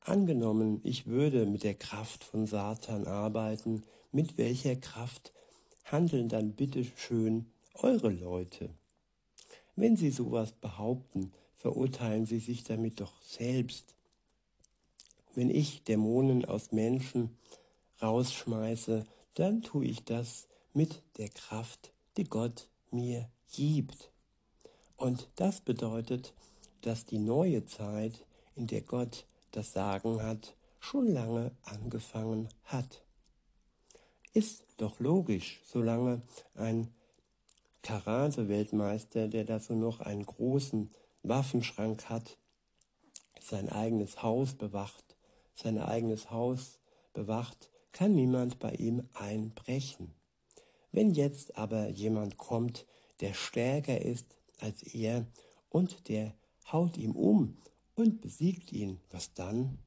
angenommen, 0.01 0.79
ich 0.83 1.07
würde 1.07 1.47
mit 1.47 1.63
der 1.63 1.73
Kraft 1.73 2.23
von 2.23 2.45
Satan 2.45 3.07
arbeiten, 3.07 3.83
mit 4.11 4.37
welcher 4.37 4.75
Kraft 4.75 5.33
handeln 5.85 6.29
dann 6.29 6.53
bitte 6.53 6.85
schön 6.95 7.52
eure 7.73 8.09
Leute? 8.09 8.69
Wenn 9.75 9.97
sie 9.97 10.11
sowas 10.11 10.51
behaupten, 10.51 11.33
verurteilen 11.55 12.25
sie 12.25 12.39
sich 12.39 12.63
damit 12.63 12.99
doch 12.99 13.21
selbst. 13.21 13.95
Wenn 15.33 15.49
ich 15.49 15.83
Dämonen 15.83 16.45
aus 16.45 16.71
Menschen 16.71 17.37
rausschmeiße, 18.01 19.05
dann 19.35 19.61
tue 19.63 19.85
ich 19.85 20.03
das 20.03 20.47
mit 20.73 21.01
der 21.17 21.29
Kraft, 21.29 21.91
die 22.17 22.25
Gott 22.25 22.67
mir 22.91 23.29
gibt. 23.51 24.11
Und 24.95 25.29
das 25.35 25.61
bedeutet, 25.61 26.33
dass 26.81 27.05
die 27.05 27.17
neue 27.17 27.65
Zeit, 27.65 28.25
in 28.55 28.67
der 28.67 28.81
Gott 28.81 29.25
das 29.51 29.73
Sagen 29.73 30.21
hat, 30.21 30.55
schon 30.79 31.07
lange 31.07 31.51
angefangen 31.63 32.49
hat. 32.65 33.03
Ist 34.33 34.65
doch 34.77 34.99
logisch, 34.99 35.61
solange 35.65 36.21
ein 36.55 36.93
Karate-Weltmeister, 37.83 39.27
der 39.27 39.43
dazu 39.43 39.75
noch 39.75 39.99
einen 39.99 40.25
großen 40.25 40.89
Waffenschrank 41.21 42.09
hat, 42.09 42.37
sein 43.39 43.69
eigenes 43.69 44.23
Haus 44.23 44.55
bewacht, 44.55 45.17
sein 45.53 45.77
eigenes 45.77 46.31
Haus 46.31 46.79
bewacht, 47.13 47.69
kann 47.91 48.15
niemand 48.15 48.59
bei 48.59 48.71
ihm 48.71 49.07
einbrechen. 49.13 50.13
Wenn 50.91 51.11
jetzt 51.11 51.57
aber 51.57 51.89
jemand 51.89 52.37
kommt, 52.37 52.85
der 53.19 53.33
stärker 53.33 54.01
ist 54.01 54.25
als 54.59 54.81
er 54.83 55.25
und 55.69 56.07
der 56.07 56.33
haut 56.71 56.97
ihm 56.97 57.11
um 57.11 57.57
und 57.95 58.21
besiegt 58.21 58.71
ihn, 58.71 58.99
was 59.11 59.33
dann? 59.33 59.77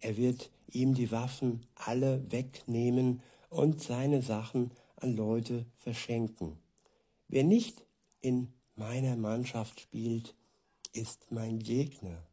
Er 0.00 0.16
wird 0.16 0.50
ihm 0.68 0.94
die 0.94 1.12
Waffen 1.12 1.60
alle 1.74 2.24
wegnehmen 2.32 3.22
und 3.50 3.82
seine 3.82 4.22
Sachen 4.22 4.70
an 4.96 5.14
Leute 5.14 5.66
verschenken. 5.76 6.58
Wer 7.32 7.44
nicht 7.44 7.86
in 8.20 8.52
meiner 8.74 9.14
Mannschaft 9.14 9.78
spielt, 9.78 10.34
ist 10.92 11.30
mein 11.30 11.60
Gegner. 11.60 12.26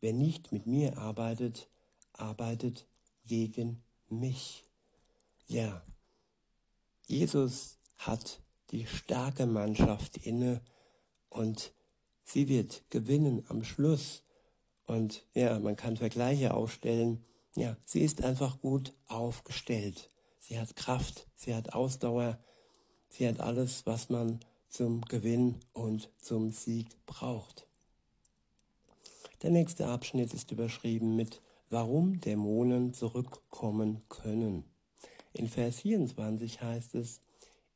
Wer 0.00 0.14
nicht 0.14 0.50
mit 0.50 0.64
mir 0.64 0.96
arbeitet, 0.96 1.68
arbeitet 2.14 2.86
gegen 3.26 3.82
mich. 4.08 4.64
Ja, 5.46 5.82
Jesus 7.06 7.76
hat 7.98 8.40
die 8.70 8.86
starke 8.86 9.44
Mannschaft 9.44 10.16
inne 10.16 10.62
und 11.28 11.74
sie 12.24 12.48
wird 12.48 12.82
gewinnen 12.88 13.44
am 13.48 13.62
Schluss. 13.62 14.22
Und 14.86 15.26
ja, 15.34 15.58
man 15.58 15.76
kann 15.76 15.98
Vergleiche 15.98 16.54
aufstellen. 16.54 17.26
Ja, 17.56 17.76
sie 17.84 18.00
ist 18.00 18.24
einfach 18.24 18.58
gut 18.62 18.94
aufgestellt. 19.06 20.10
Sie 20.38 20.58
hat 20.58 20.76
Kraft, 20.76 21.28
sie 21.34 21.54
hat 21.54 21.74
Ausdauer, 21.74 22.42
Sie 23.10 23.28
hat 23.28 23.40
alles, 23.40 23.84
was 23.84 24.08
man 24.08 24.40
zum 24.68 25.02
Gewinn 25.02 25.56
und 25.72 26.08
zum 26.18 26.50
Sieg 26.50 26.88
braucht. 27.06 27.66
Der 29.42 29.50
nächste 29.50 29.88
Abschnitt 29.88 30.32
ist 30.32 30.50
überschrieben 30.52 31.16
mit 31.16 31.42
Warum 31.68 32.20
Dämonen 32.20 32.94
zurückkommen 32.94 34.02
können. 34.08 34.64
In 35.32 35.48
Vers 35.48 35.80
24 35.80 36.62
heißt 36.62 36.94
es, 36.94 37.20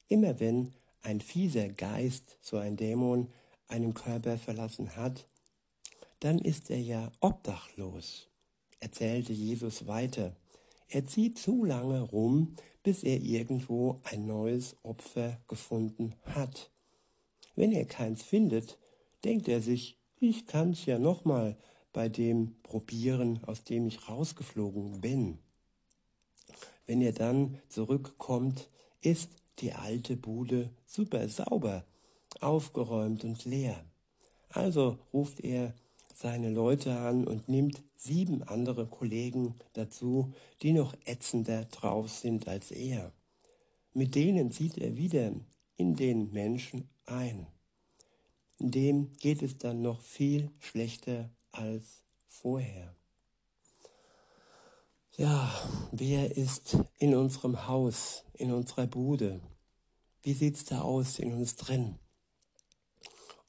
immer 0.09 0.41
wenn 0.41 0.73
ein 1.03 1.21
fieser 1.21 1.69
Geist, 1.69 2.39
so 2.41 2.57
ein 2.57 2.77
Dämon, 2.77 3.29
einen 3.69 3.95
Körper 3.95 4.39
verlassen 4.39 4.97
hat, 4.97 5.27
dann 6.21 6.39
ist 6.39 6.71
er 6.71 6.81
ja 6.81 7.13
obdachlos, 7.21 8.29
erzählte 8.81 9.33
Jesus 9.33 9.87
weiter. 9.87 10.37
Er 10.95 11.05
zieht 11.07 11.41
zu 11.41 11.65
lange 11.65 12.03
rum, 12.03 12.55
bis 12.85 13.03
er 13.03 13.21
irgendwo 13.21 14.01
ein 14.05 14.29
neues 14.29 14.77
Opfer 14.85 15.41
gefunden 15.49 16.15
hat. 16.23 16.71
Wenn 17.57 17.73
er 17.73 17.85
keins 17.85 18.23
findet, 18.23 18.79
denkt 19.25 19.49
er 19.49 19.61
sich, 19.61 19.99
ich 20.21 20.47
kann's 20.47 20.87
ja 20.87 21.01
nochmal 21.01 21.57
bei 21.93 22.09
dem 22.09 22.63
probieren, 22.63 23.43
aus 23.43 23.65
dem 23.65 23.89
ich 23.89 24.09
rausgeflogen 24.09 25.01
bin. 25.01 25.39
Wenn 26.87 27.03
er 27.03 27.13
dann 27.13 27.59
zurückkommt, 27.69 28.71
ist 29.01 29.31
die 29.59 29.73
alte 29.73 30.17
Bude 30.17 30.71
super 30.87 31.29
sauber, 31.29 31.85
aufgeräumt 32.41 33.25
und 33.25 33.45
leer. 33.45 33.85
Also 34.49 35.01
ruft 35.13 35.41
er 35.41 35.75
seine 36.17 36.51
Leute 36.51 36.97
an 36.97 37.27
und 37.27 37.49
nimmt 37.49 37.83
sieben 37.97 38.43
andere 38.43 38.87
Kollegen 38.87 39.55
dazu, 39.73 40.33
die 40.63 40.73
noch 40.73 40.95
ätzender 41.05 41.65
drauf 41.67 42.11
sind 42.11 42.49
als 42.49 42.71
er. 42.71 43.13
Mit 43.93 44.15
denen 44.15 44.51
zieht 44.51 44.79
er 44.79 44.97
wieder 44.97 45.33
in 45.77 45.97
den 45.97 46.33
Menschen 46.33 46.89
ein. 47.07 47.47
Dem 48.59 49.17
geht 49.19 49.43
es 49.43 49.59
dann 49.59 49.83
noch 49.83 50.01
viel 50.01 50.51
schlechter 50.61 51.31
als 51.51 52.03
vorher. 52.27 52.95
Ja, 55.17 55.53
wer 55.93 56.37
ist 56.37 56.77
in 56.99 57.15
unserem 57.15 57.69
Haus, 57.69 58.25
in 58.35 58.53
unserer 58.53 58.87
Bude? 58.87 59.41
Wie 60.23 60.33
sieht's 60.33 60.65
da 60.65 60.81
aus 60.81 61.19
in 61.19 61.33
uns 61.33 61.55
drin? 61.57 61.99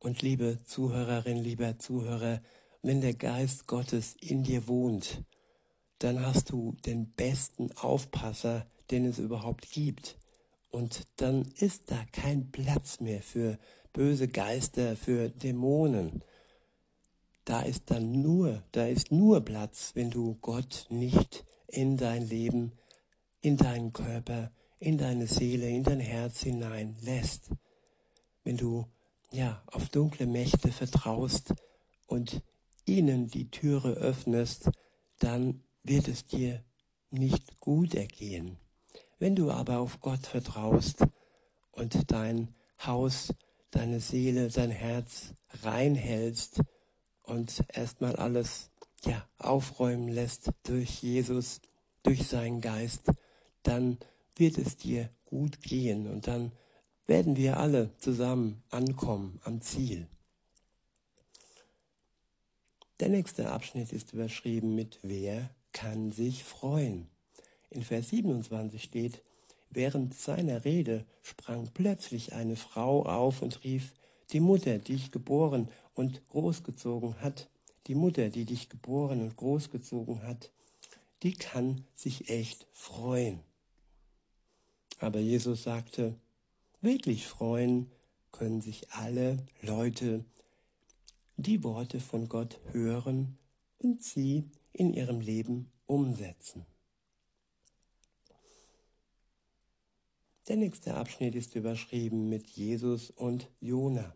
Und 0.06 0.22
liebe 0.22 0.60
Zuhörerin, 0.66 1.38
lieber 1.38 1.80
Zuhörer, 1.80 2.40
wenn 2.84 3.02
der 3.02 3.16
Geist 3.16 3.66
Gottes 3.66 4.16
in 4.22 4.44
dir 4.44 4.68
wohnt, 4.68 5.24
dann 5.98 6.24
hast 6.24 6.52
du 6.52 6.76
den 6.86 7.10
besten 7.14 7.72
Aufpasser, 7.72 8.68
den 8.92 9.06
es 9.06 9.18
überhaupt 9.18 9.72
gibt. 9.72 10.20
Und 10.70 11.08
dann 11.16 11.42
ist 11.58 11.90
da 11.90 12.06
kein 12.12 12.52
Platz 12.52 13.00
mehr 13.00 13.24
für 13.24 13.58
böse 13.94 14.28
Geister, 14.28 14.96
für 14.96 15.30
Dämonen. 15.30 16.22
Da 17.44 17.64
ist 17.64 17.90
dann 17.90 18.22
nur, 18.22 18.62
da 18.74 18.86
ist 18.86 19.12
nur 19.12 19.42
Platz, 19.42 19.94
wenn 19.96 20.12
du 20.12 20.38
Gott 20.40 20.86
nicht 20.90 21.44
in 21.66 21.98
dein 21.98 22.30
Leben, 22.30 22.74
in 23.42 23.58
deinen 23.58 23.92
Körper, 23.92 24.52
in 24.78 25.00
deine 25.00 25.26
Seele, 25.26 25.68
in 25.68 25.82
dein 25.82 26.00
Herz 26.00 26.44
hinein 26.44 26.96
lässt. 27.02 27.50
Wenn 28.44 28.58
du 28.58 28.86
ja 29.32 29.62
auf 29.68 29.90
dunkle 29.90 30.26
Mächte 30.28 30.72
vertraust 30.72 31.54
und 32.08 32.42
ihnen 32.86 33.28
die 33.28 33.50
Türe 33.50 33.94
öffnest, 33.94 34.70
dann 35.20 35.64
wird 35.84 36.08
es 36.08 36.26
dir 36.26 36.64
nicht 37.10 37.60
gut 37.60 37.96
ergehen. 37.96 38.58
Wenn 39.20 39.36
du 39.36 39.52
aber 39.52 39.80
auf 39.80 40.02
Gott 40.02 40.26
vertraust 40.26 41.06
und 41.72 42.12
dein 42.12 42.54
Haus, 42.86 43.34
deine 43.72 44.00
Seele, 44.00 44.50
dein 44.50 44.72
Herz 44.72 45.34
reinhältst 45.64 46.62
und 47.24 47.64
erstmal 47.74 48.16
alles 48.16 48.70
ja, 49.06 49.28
aufräumen 49.38 50.08
lässt 50.08 50.52
durch 50.64 51.02
Jesus, 51.02 51.62
durch 52.04 52.28
seinen 52.28 52.62
Geist, 52.62 53.12
dann 53.64 53.98
wird 54.36 54.58
es 54.58 54.78
dir 54.78 55.10
gut 55.26 55.62
gehen 55.62 56.08
und 56.08 56.28
dann 56.28 56.52
werden 57.08 57.36
wir 57.36 57.58
alle 57.58 57.92
zusammen 57.98 58.64
ankommen 58.70 59.40
am 59.44 59.62
Ziel. 59.62 60.08
Der 63.00 63.10
nächste 63.10 63.52
Abschnitt 63.52 63.92
ist 63.92 64.14
überschrieben 64.14 64.74
mit 64.74 65.00
Wer 65.02 65.50
kann 65.74 66.12
sich 66.12 66.44
freuen? 66.44 67.10
In 67.70 67.84
Vers 67.84 68.10
27 68.10 68.82
steht, 68.82 69.22
während 69.70 70.14
seiner 70.14 70.64
Rede 70.64 71.06
sprang 71.22 71.70
plötzlich 71.74 72.34
eine 72.34 72.56
Frau 72.56 73.06
auf 73.06 73.42
und 73.42 73.64
rief, 73.64 73.94
die 74.32 74.40
Mutter, 74.40 74.80
die 74.80 74.94
dich 74.94 75.12
geboren 75.12 75.70
und 75.94 76.26
großgezogen 76.30 77.22
hat, 77.22 77.50
die 77.88 77.96
Mutter, 77.96 78.30
die 78.30 78.46
dich 78.46 78.70
geboren 78.70 79.22
und 79.22 79.36
großgezogen 79.36 80.24
hat, 80.24 80.52
die 81.22 81.34
kann 81.34 81.84
sich 81.96 82.30
echt 82.30 82.66
freuen. 82.72 83.42
Aber 85.00 85.20
Jesus 85.20 85.64
sagte, 85.64 86.16
wirklich 86.82 87.28
freuen 87.28 87.92
können 88.32 88.62
sich 88.62 88.92
alle 88.92 89.38
Leute, 89.62 90.26
die 91.38 91.64
Worte 91.64 92.00
von 92.00 92.28
Gott 92.30 92.60
hören 92.72 93.38
und 93.78 94.04
sie 94.04 94.50
in 94.74 94.94
ihrem 94.94 95.22
Leben 95.22 95.72
umsetzen. 95.86 96.66
Der 100.48 100.58
nächste 100.58 100.94
Abschnitt 100.94 101.34
ist 101.34 101.56
überschrieben 101.56 102.30
mit 102.30 102.48
Jesus 102.48 103.10
und 103.10 103.50
Jona. 103.62 104.14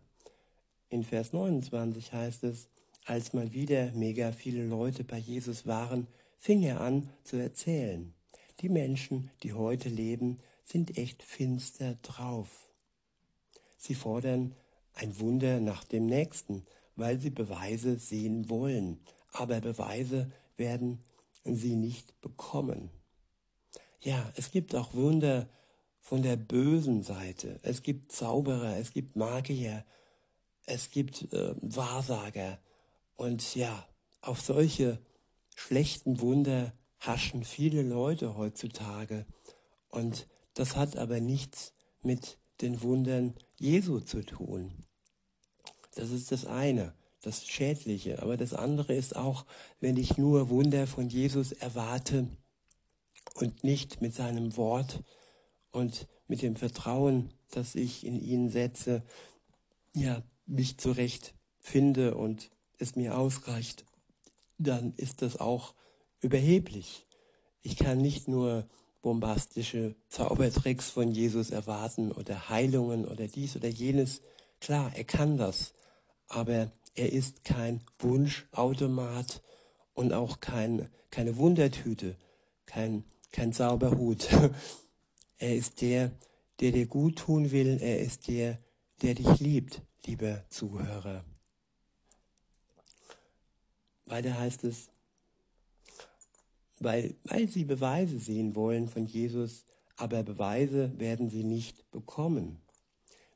In 0.88 1.02
Vers 1.02 1.32
29 1.32 2.12
heißt 2.12 2.44
es, 2.44 2.68
als 3.04 3.32
mal 3.32 3.52
wieder 3.52 3.90
mega 3.92 4.30
viele 4.30 4.64
Leute 4.64 5.02
bei 5.02 5.18
Jesus 5.18 5.66
waren, 5.66 6.06
fing 6.36 6.62
er 6.62 6.80
an 6.80 7.10
zu 7.24 7.36
erzählen. 7.36 8.14
Die 8.60 8.68
Menschen, 8.68 9.30
die 9.42 9.54
heute 9.54 9.88
leben, 9.88 10.38
sind 10.64 10.96
echt 10.98 11.22
finster 11.22 11.96
drauf. 12.02 12.70
Sie 13.78 13.94
fordern 13.94 14.54
ein 14.94 15.18
Wunder 15.18 15.60
nach 15.60 15.84
dem 15.84 16.06
nächsten, 16.06 16.64
weil 16.96 17.18
sie 17.18 17.30
Beweise 17.30 17.98
sehen 17.98 18.48
wollen. 18.48 19.00
Aber 19.32 19.60
Beweise 19.60 20.30
werden 20.56 21.00
sie 21.44 21.76
nicht 21.76 22.20
bekommen. 22.20 22.90
Ja, 24.00 24.32
es 24.36 24.50
gibt 24.50 24.74
auch 24.74 24.94
Wunder 24.94 25.48
von 26.00 26.22
der 26.22 26.36
bösen 26.36 27.02
Seite. 27.02 27.58
Es 27.62 27.82
gibt 27.82 28.12
Zauberer, 28.12 28.76
es 28.78 28.92
gibt 28.92 29.16
Magier, 29.16 29.84
es 30.66 30.90
gibt 30.90 31.32
äh, 31.32 31.54
Wahrsager. 31.60 32.58
Und 33.16 33.54
ja, 33.54 33.86
auf 34.22 34.40
solche 34.40 34.98
schlechten 35.54 36.20
Wunder 36.20 36.72
haschen 37.00 37.44
viele 37.44 37.82
Leute 37.82 38.36
heutzutage. 38.36 39.26
Und 39.88 40.26
das 40.54 40.76
hat 40.76 40.96
aber 40.96 41.20
nichts 41.20 41.72
mit 42.02 42.38
den 42.60 42.82
Wundern 42.82 43.34
Jesu 43.58 44.00
zu 44.00 44.24
tun. 44.24 44.72
Das 45.94 46.10
ist 46.10 46.32
das 46.32 46.46
eine, 46.46 46.94
das 47.22 47.46
Schädliche. 47.46 48.22
Aber 48.22 48.36
das 48.36 48.54
andere 48.54 48.94
ist 48.94 49.16
auch, 49.16 49.44
wenn 49.80 49.96
ich 49.96 50.18
nur 50.18 50.48
Wunder 50.48 50.86
von 50.86 51.08
Jesus 51.08 51.52
erwarte 51.52 52.28
und 53.34 53.64
nicht 53.64 54.00
mit 54.00 54.14
seinem 54.14 54.56
Wort 54.56 55.02
und 55.72 56.08
mit 56.26 56.42
dem 56.42 56.56
Vertrauen, 56.56 57.32
das 57.50 57.74
ich 57.74 58.06
in 58.06 58.20
ihn 58.20 58.50
setze, 58.50 59.02
ja, 59.94 60.22
mich 60.46 60.78
zurecht 60.78 61.34
finde 61.60 62.16
und 62.16 62.50
es 62.78 62.96
mir 62.96 63.16
ausreicht, 63.16 63.84
dann 64.58 64.94
ist 64.96 65.22
das 65.22 65.38
auch 65.38 65.74
überheblich. 66.20 67.06
Ich 67.62 67.76
kann 67.76 67.98
nicht 67.98 68.28
nur 68.28 68.68
bombastische 69.02 69.94
Zaubertricks 70.08 70.90
von 70.90 71.12
Jesus 71.12 71.50
erwarten 71.50 72.12
oder 72.12 72.48
Heilungen 72.48 73.06
oder 73.06 73.28
dies 73.28 73.56
oder 73.56 73.68
jenes. 73.68 74.20
Klar, 74.60 74.92
er 74.94 75.04
kann 75.04 75.36
das, 75.36 75.72
aber 76.28 76.70
er 76.94 77.12
ist 77.12 77.44
kein 77.44 77.80
Wunschautomat 77.98 79.42
und 79.94 80.12
auch 80.12 80.40
kein, 80.40 80.88
keine 81.10 81.36
Wundertüte, 81.36 82.16
kein, 82.66 83.04
kein 83.32 83.52
Zauberhut. 83.52 84.28
Er 85.42 85.56
ist 85.56 85.80
der, 85.80 86.10
der 86.60 86.70
dir 86.70 86.86
gut 86.86 87.16
tun 87.16 87.50
will. 87.50 87.78
Er 87.80 88.00
ist 88.00 88.28
der, 88.28 88.58
der 89.00 89.14
dich 89.14 89.40
liebt, 89.40 89.80
lieber 90.04 90.44
Zuhörer. 90.50 91.24
Weiter 94.04 94.38
heißt 94.38 94.64
es, 94.64 94.90
weil, 96.80 97.14
weil 97.24 97.48
sie 97.48 97.64
Beweise 97.64 98.18
sehen 98.18 98.56
wollen 98.56 98.88
von 98.88 99.06
Jesus, 99.06 99.64
aber 99.96 100.22
Beweise 100.22 100.92
werden 100.98 101.30
sie 101.30 101.44
nicht 101.44 101.90
bekommen. 101.92 102.60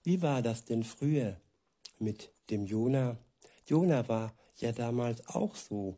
Wie 0.03 0.21
war 0.21 0.43
das 0.43 0.65
denn 0.65 0.83
früher 0.83 1.41
mit 1.99 2.33
dem 2.51 2.67
Jona? 2.67 3.19
Jona 3.67 4.09
war 4.09 4.35
ja 4.57 4.73
damals 4.73 5.27
auch 5.29 5.55
so 5.55 5.97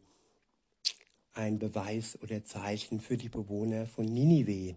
ein 1.33 1.59
Beweis 1.59 2.19
oder 2.23 2.45
Zeichen 2.45 3.01
für 3.01 3.17
die 3.17 3.29
Bewohner 3.29 3.87
von 3.87 4.05
Ninive 4.05 4.77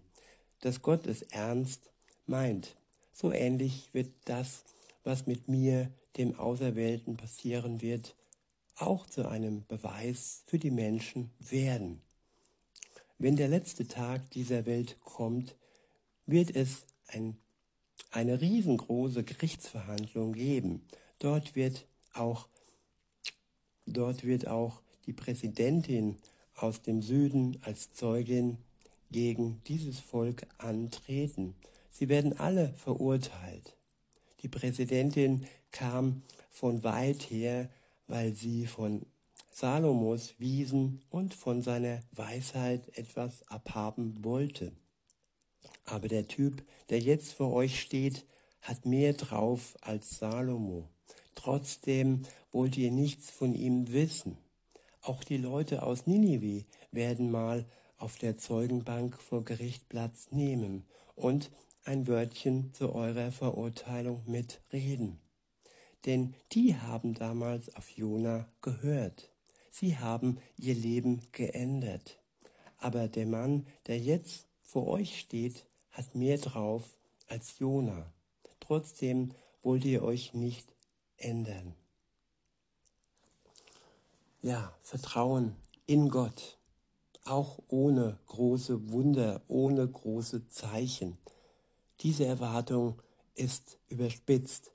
dass 0.60 0.82
Gott 0.82 1.06
es 1.06 1.22
ernst 1.22 1.90
meint. 2.26 2.76
So 3.12 3.32
ähnlich 3.32 3.92
wird 3.92 4.12
das, 4.24 4.64
was 5.04 5.26
mit 5.26 5.48
mir, 5.48 5.90
dem 6.16 6.38
Auserwählten, 6.38 7.16
passieren 7.16 7.80
wird, 7.80 8.16
auch 8.76 9.06
zu 9.06 9.28
einem 9.28 9.66
Beweis 9.66 10.42
für 10.46 10.58
die 10.58 10.70
Menschen 10.70 11.30
werden. 11.38 12.02
Wenn 13.22 13.36
der 13.36 13.48
letzte 13.48 13.86
Tag 13.86 14.30
dieser 14.30 14.64
Welt 14.64 14.96
kommt, 15.04 15.54
wird 16.24 16.56
es 16.56 16.86
ein, 17.06 17.36
eine 18.10 18.40
riesengroße 18.40 19.24
Gerichtsverhandlung 19.24 20.32
geben. 20.32 20.86
Dort 21.18 21.54
wird 21.54 21.86
auch, 22.14 22.48
dort 23.84 24.24
wird 24.24 24.48
auch 24.48 24.80
die 25.04 25.12
Präsidentin 25.12 26.16
aus 26.56 26.80
dem 26.80 27.02
Süden 27.02 27.58
als 27.60 27.92
Zeugin 27.92 28.56
gegen 29.10 29.60
dieses 29.66 30.00
Volk 30.00 30.46
antreten. 30.56 31.54
Sie 31.90 32.08
werden 32.08 32.38
alle 32.38 32.72
verurteilt. 32.72 33.76
Die 34.40 34.48
Präsidentin 34.48 35.46
kam 35.72 36.22
von 36.48 36.82
weit 36.84 37.30
her, 37.30 37.68
weil 38.06 38.32
sie 38.34 38.66
von 38.66 39.04
Salomos 39.60 40.36
Wiesen 40.38 41.02
und 41.10 41.34
von 41.34 41.60
seiner 41.60 42.00
Weisheit 42.12 42.96
etwas 42.96 43.46
abhaben 43.46 44.24
wollte. 44.24 44.72
Aber 45.84 46.08
der 46.08 46.26
Typ, 46.28 46.64
der 46.88 46.98
jetzt 46.98 47.34
vor 47.34 47.52
euch 47.52 47.78
steht, 47.78 48.24
hat 48.62 48.86
mehr 48.86 49.12
drauf 49.12 49.76
als 49.82 50.16
Salomo. 50.16 50.88
Trotzdem 51.34 52.22
wollt 52.52 52.78
ihr 52.78 52.90
nichts 52.90 53.30
von 53.30 53.54
ihm 53.54 53.92
wissen. 53.92 54.38
Auch 55.02 55.22
die 55.24 55.36
Leute 55.36 55.82
aus 55.82 56.06
Ninive 56.06 56.64
werden 56.90 57.30
mal 57.30 57.66
auf 57.98 58.16
der 58.16 58.38
Zeugenbank 58.38 59.20
vor 59.20 59.44
Gericht 59.44 59.90
Platz 59.90 60.28
nehmen 60.30 60.86
und 61.16 61.50
ein 61.84 62.08
Wörtchen 62.08 62.72
zu 62.72 62.94
eurer 62.94 63.30
Verurteilung 63.30 64.22
mitreden. 64.24 65.20
Denn 66.06 66.34
die 66.52 66.76
haben 66.76 67.12
damals 67.12 67.76
auf 67.76 67.90
Jona 67.90 68.48
gehört. 68.62 69.29
Sie 69.70 69.98
haben 69.98 70.38
ihr 70.56 70.74
Leben 70.74 71.22
geändert. 71.32 72.18
Aber 72.78 73.08
der 73.08 73.26
Mann, 73.26 73.66
der 73.86 73.98
jetzt 73.98 74.46
vor 74.62 74.86
euch 74.88 75.18
steht, 75.18 75.64
hat 75.90 76.14
mehr 76.14 76.38
drauf 76.38 76.98
als 77.28 77.58
Jona. 77.58 78.12
Trotzdem 78.58 79.32
wollt 79.62 79.84
ihr 79.84 80.02
euch 80.02 80.34
nicht 80.34 80.66
ändern. 81.16 81.74
Ja, 84.42 84.74
Vertrauen 84.80 85.56
in 85.86 86.08
Gott 86.08 86.60
auch 87.24 87.60
ohne 87.68 88.18
große 88.26 88.90
Wunder, 88.90 89.42
ohne 89.46 89.86
große 89.86 90.48
Zeichen. 90.48 91.18
Diese 92.00 92.24
Erwartung 92.24 93.00
ist 93.34 93.78
überspitzt. 93.88 94.72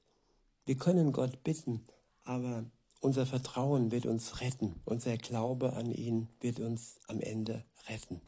Wir 0.63 0.75
können 0.75 1.11
Gott 1.11 1.43
bitten, 1.43 1.83
aber 2.23 2.65
unser 3.05 3.27
Vertrauen 3.27 3.91
wird 3.91 4.07
uns 4.07 4.41
retten. 4.41 4.81
Unser 4.83 5.15
Glaube 5.17 5.73
an 5.73 5.91
ihn 5.91 6.27
wird 6.41 6.59
uns 6.59 6.95
am 7.07 7.21
Ende 7.21 7.63
retten. 7.87 8.19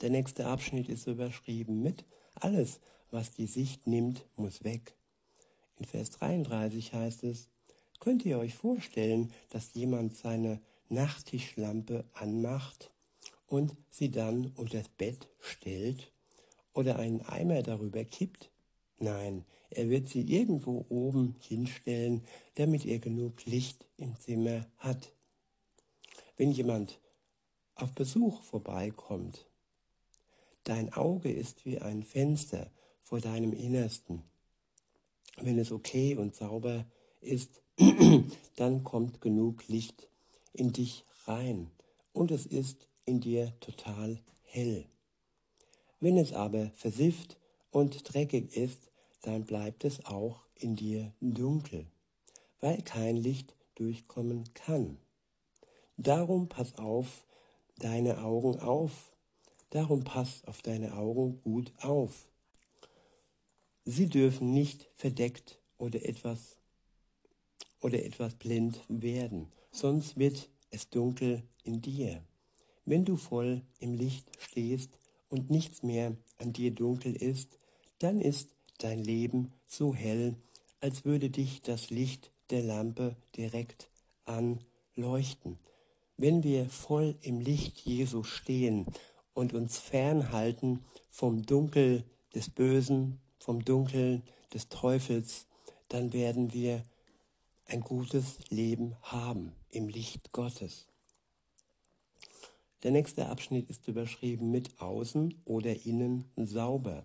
Der 0.00 0.10
nächste 0.10 0.46
Abschnitt 0.46 0.88
ist 0.88 1.06
überschrieben 1.06 1.80
mit 1.80 2.04
Alles, 2.34 2.80
was 3.12 3.30
die 3.30 3.46
Sicht 3.46 3.86
nimmt, 3.86 4.26
muss 4.34 4.64
weg. 4.64 4.96
In 5.76 5.84
Vers 5.84 6.10
33 6.10 6.92
heißt 6.92 7.22
es, 7.22 7.46
könnt 8.00 8.24
ihr 8.24 8.40
euch 8.40 8.56
vorstellen, 8.56 9.32
dass 9.50 9.72
jemand 9.74 10.16
seine 10.16 10.60
Nachttischlampe 10.88 12.04
anmacht 12.14 12.90
und 13.46 13.76
sie 13.88 14.10
dann 14.10 14.52
unter 14.56 14.78
das 14.78 14.88
Bett 14.88 15.28
stellt 15.38 16.10
oder 16.74 16.98
einen 16.98 17.22
Eimer 17.22 17.62
darüber 17.62 18.04
kippt? 18.04 18.50
Nein, 18.98 19.44
er 19.70 19.88
wird 19.90 20.08
sie 20.08 20.22
irgendwo 20.22 20.84
oben 20.88 21.36
hinstellen, 21.40 22.22
damit 22.54 22.84
er 22.86 22.98
genug 22.98 23.44
Licht 23.46 23.84
im 23.96 24.18
Zimmer 24.18 24.66
hat. 24.78 25.12
Wenn 26.36 26.52
jemand 26.52 26.98
auf 27.74 27.92
Besuch 27.92 28.42
vorbeikommt, 28.42 29.46
dein 30.64 30.92
Auge 30.92 31.30
ist 31.30 31.64
wie 31.64 31.78
ein 31.78 32.02
Fenster 32.02 32.70
vor 33.00 33.20
deinem 33.20 33.52
Innersten. 33.52 34.22
Wenn 35.40 35.58
es 35.58 35.70
okay 35.70 36.16
und 36.16 36.34
sauber 36.34 36.86
ist, 37.20 37.62
dann 38.56 38.84
kommt 38.84 39.20
genug 39.20 39.68
Licht 39.68 40.08
in 40.52 40.72
dich 40.72 41.04
rein 41.26 41.70
und 42.12 42.30
es 42.30 42.46
ist 42.46 42.88
in 43.04 43.20
dir 43.20 43.52
total 43.60 44.20
hell. 44.42 44.86
Wenn 46.00 46.16
es 46.16 46.32
aber 46.32 46.70
versifft 46.74 47.38
und 47.70 48.12
dreckig 48.12 48.56
ist, 48.56 48.87
dann 49.22 49.44
bleibt 49.44 49.84
es 49.84 50.04
auch 50.04 50.46
in 50.54 50.76
dir 50.76 51.12
dunkel, 51.20 51.86
weil 52.60 52.82
kein 52.82 53.16
Licht 53.16 53.54
durchkommen 53.74 54.44
kann. 54.54 54.98
Darum 55.96 56.48
pass 56.48 56.76
auf 56.76 57.24
deine 57.78 58.22
Augen 58.22 58.58
auf. 58.60 59.12
Darum 59.70 60.04
pass 60.04 60.44
auf 60.44 60.62
deine 60.62 60.94
Augen 60.96 61.40
gut 61.42 61.72
auf. 61.80 62.30
Sie 63.84 64.08
dürfen 64.08 64.52
nicht 64.52 64.88
verdeckt 64.94 65.60
oder 65.78 66.04
etwas 66.04 66.58
oder 67.80 68.04
etwas 68.04 68.34
blind 68.34 68.80
werden, 68.88 69.52
sonst 69.70 70.16
wird 70.16 70.50
es 70.70 70.90
dunkel 70.90 71.42
in 71.62 71.80
dir. 71.80 72.22
Wenn 72.84 73.04
du 73.04 73.16
voll 73.16 73.62
im 73.78 73.94
Licht 73.94 74.30
stehst 74.38 74.98
und 75.28 75.50
nichts 75.50 75.82
mehr 75.82 76.16
an 76.38 76.52
dir 76.52 76.70
dunkel 76.70 77.14
ist, 77.14 77.58
dann 77.98 78.20
ist 78.20 78.50
dein 78.78 79.02
Leben 79.02 79.52
so 79.66 79.94
hell, 79.94 80.36
als 80.80 81.04
würde 81.04 81.30
dich 81.30 81.62
das 81.62 81.90
Licht 81.90 82.32
der 82.50 82.62
Lampe 82.62 83.16
direkt 83.36 83.90
anleuchten. 84.24 85.58
Wenn 86.16 86.42
wir 86.42 86.68
voll 86.68 87.16
im 87.22 87.40
Licht 87.40 87.78
Jesu 87.80 88.22
stehen 88.22 88.86
und 89.34 89.54
uns 89.54 89.78
fernhalten 89.78 90.84
vom 91.10 91.44
Dunkel 91.44 92.04
des 92.34 92.50
Bösen, 92.50 93.20
vom 93.38 93.64
Dunkel 93.64 94.22
des 94.52 94.68
Teufels, 94.68 95.46
dann 95.88 96.12
werden 96.12 96.52
wir 96.52 96.82
ein 97.66 97.80
gutes 97.82 98.38
Leben 98.50 98.96
haben 99.02 99.52
im 99.70 99.88
Licht 99.88 100.32
Gottes. 100.32 100.88
Der 102.82 102.92
nächste 102.92 103.26
Abschnitt 103.26 103.68
ist 103.70 103.88
überschrieben 103.88 104.50
mit 104.50 104.80
außen 104.80 105.34
oder 105.44 105.84
innen 105.84 106.30
sauber. 106.36 107.04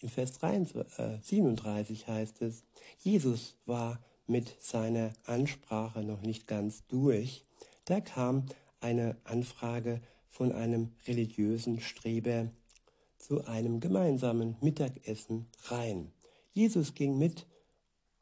In 0.00 0.08
Vers 0.08 0.34
37 0.38 2.02
äh, 2.02 2.06
heißt 2.06 2.42
es, 2.42 2.64
Jesus 2.98 3.56
war 3.64 4.00
mit 4.26 4.56
seiner 4.60 5.12
Ansprache 5.24 6.02
noch 6.02 6.20
nicht 6.22 6.46
ganz 6.46 6.86
durch. 6.88 7.44
Da 7.84 8.00
kam 8.00 8.46
eine 8.80 9.16
Anfrage 9.24 10.00
von 10.28 10.52
einem 10.52 10.92
religiösen 11.06 11.80
Streber 11.80 12.50
zu 13.16 13.44
einem 13.46 13.80
gemeinsamen 13.80 14.56
Mittagessen 14.60 15.46
rein. 15.64 16.12
Jesus 16.52 16.94
ging 16.94 17.18
mit 17.18 17.46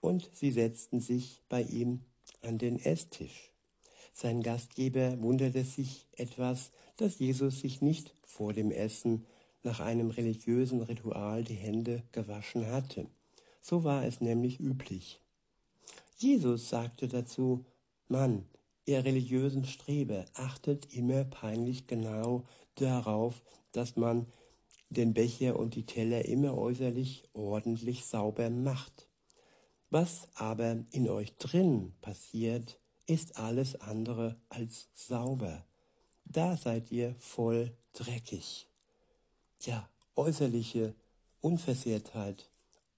und 0.01 0.31
sie 0.33 0.53
setzten 0.53 1.01
sich 1.01 1.43
bei 1.49 1.63
ihm 1.63 2.01
an 2.43 2.59
den 2.59 2.79
Esstisch. 2.79 3.51
Sein 4.13 4.43
Gastgeber 4.43 5.21
wunderte 5.21 5.65
sich 5.65 6.07
etwas, 6.13 6.71
dass 6.97 7.19
Jesus 7.19 7.61
sich 7.61 7.81
nicht 7.81 8.15
vor 8.27 8.53
dem 8.53 8.71
Essen 8.71 9.27
nach 9.65 9.81
einem 9.81 10.11
religiösen 10.11 10.83
Ritual 10.83 11.43
die 11.43 11.55
Hände 11.55 12.03
gewaschen 12.13 12.67
hatte. 12.67 13.07
So 13.61 13.83
war 13.83 14.05
es 14.05 14.21
nämlich 14.21 14.61
üblich. 14.61 15.21
Jesus 16.17 16.69
sagte 16.69 17.09
dazu, 17.09 17.65
Mann, 18.09 18.47
ihr 18.87 19.05
religiösen 19.05 19.65
Streber, 19.65 20.27
achtet 20.35 20.95
immer 20.95 21.25
peinlich 21.25 21.87
genau 21.87 22.45
darauf, 22.77 23.43
dass 23.73 23.97
man 23.97 24.27
den 24.91 25.15
Becher 25.15 25.59
und 25.59 25.75
die 25.75 25.87
Teller 25.87 26.25
immer 26.27 26.57
äußerlich 26.57 27.25
ordentlich 27.33 28.05
sauber 28.05 28.51
macht. 28.51 29.09
Was 29.91 30.29
aber 30.35 30.85
in 30.93 31.09
euch 31.09 31.37
drin 31.37 31.95
passiert, 32.01 32.79
ist 33.07 33.39
alles 33.39 33.81
andere 33.81 34.37
als 34.49 34.89
sauber. 34.95 35.65
Da 36.25 36.57
seid 36.57 36.91
ihr 36.91 37.15
voll 37.19 37.73
dreckig. 37.93 38.67
Ja, 39.67 39.89
äußerliche 40.15 40.95
Unversehrtheit, 41.41 42.51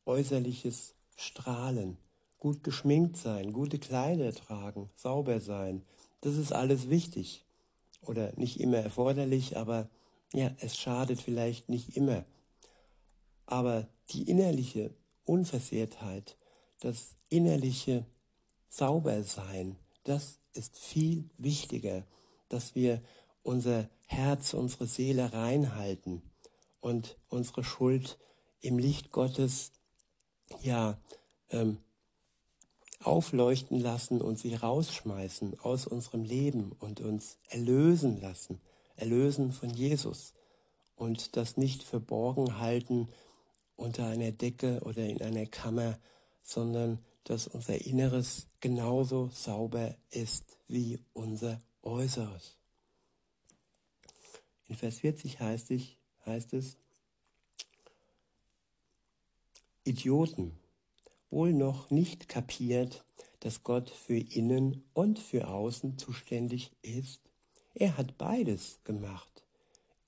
äußerliches 0.05 0.97
Strahlen, 1.15 1.97
gut 2.41 2.65
geschminkt 2.65 3.17
sein, 3.17 3.53
gute 3.53 3.79
Kleider 3.79 4.35
tragen, 4.35 4.91
sauber 4.97 5.39
sein, 5.39 5.85
das 6.23 6.35
ist 6.35 6.53
alles 6.53 6.91
wichtig. 6.91 7.45
Oder 8.01 8.33
nicht 8.35 8.59
immer 8.59 8.79
erforderlich, 8.79 9.57
aber 9.57 9.89
ja, 10.33 10.51
es 10.59 10.77
schadet 10.77 11.21
vielleicht 11.21 11.69
nicht 11.69 11.97
immer. 11.97 12.25
Aber 13.47 13.87
die 14.11 14.29
innerliche 14.29 14.93
Unversehrtheit, 15.25 16.37
das 16.81 17.15
innerliche 17.29 18.07
Saubersein, 18.69 19.77
das 20.03 20.41
ist 20.53 20.77
viel 20.77 21.31
wichtiger, 21.39 22.05
dass 22.49 22.75
wir 22.75 23.03
unser 23.45 23.89
Herz, 24.07 24.53
unsere 24.53 24.87
Seele 24.87 25.33
reinhalten 25.33 26.23
und 26.87 27.17
unsere 27.27 27.65
Schuld 27.65 28.17
im 28.61 28.79
Licht 28.79 29.11
Gottes 29.11 29.73
ja 30.63 30.97
ähm, 31.51 31.79
aufleuchten 33.03 33.81
lassen 33.81 34.23
und 34.23 34.39
sie 34.39 34.55
rausschmeißen 34.55 35.59
aus 35.59 35.89
unserem 35.89 36.23
Leben 36.23 36.71
und 36.79 37.01
uns 37.01 37.39
erlösen 37.49 38.21
lassen, 38.21 38.61
erlösen 38.95 39.51
von 39.51 39.71
Jesus 39.71 40.33
und 40.95 41.37
das 41.37 41.57
nicht 41.57 41.83
verborgen 41.83 42.61
halten 42.61 43.09
unter 43.75 44.07
einer 44.07 44.31
Decke 44.31 44.81
oder 44.85 45.05
in 45.07 45.21
einer 45.23 45.47
Kammer, 45.47 45.99
sondern 46.45 47.05
dass 47.25 47.49
unser 47.49 47.85
Inneres 47.85 48.47
genauso 48.61 49.29
sauber 49.35 49.97
ist 50.11 50.57
wie 50.69 51.01
unser 51.15 51.61
Äußeres. 51.83 52.57
In 54.69 54.77
Vers 54.77 54.99
40 54.99 55.41
heißt, 55.41 55.73
ich, 55.73 55.99
heißt 56.27 56.53
es, 56.55 56.77
Idioten, 59.85 60.59
wohl 61.31 61.53
noch 61.53 61.91
nicht 61.91 62.29
kapiert, 62.29 63.05
dass 63.41 63.63
Gott 63.63 63.91
für 63.91 64.19
innen 64.19 64.85
und 64.93 65.19
für 65.19 65.49
außen 65.49 65.99
zuständig 65.99 66.73
ist? 66.83 67.21
Er 67.75 67.97
hat 67.97 68.19
beides 68.19 68.81
gemacht. 68.85 69.45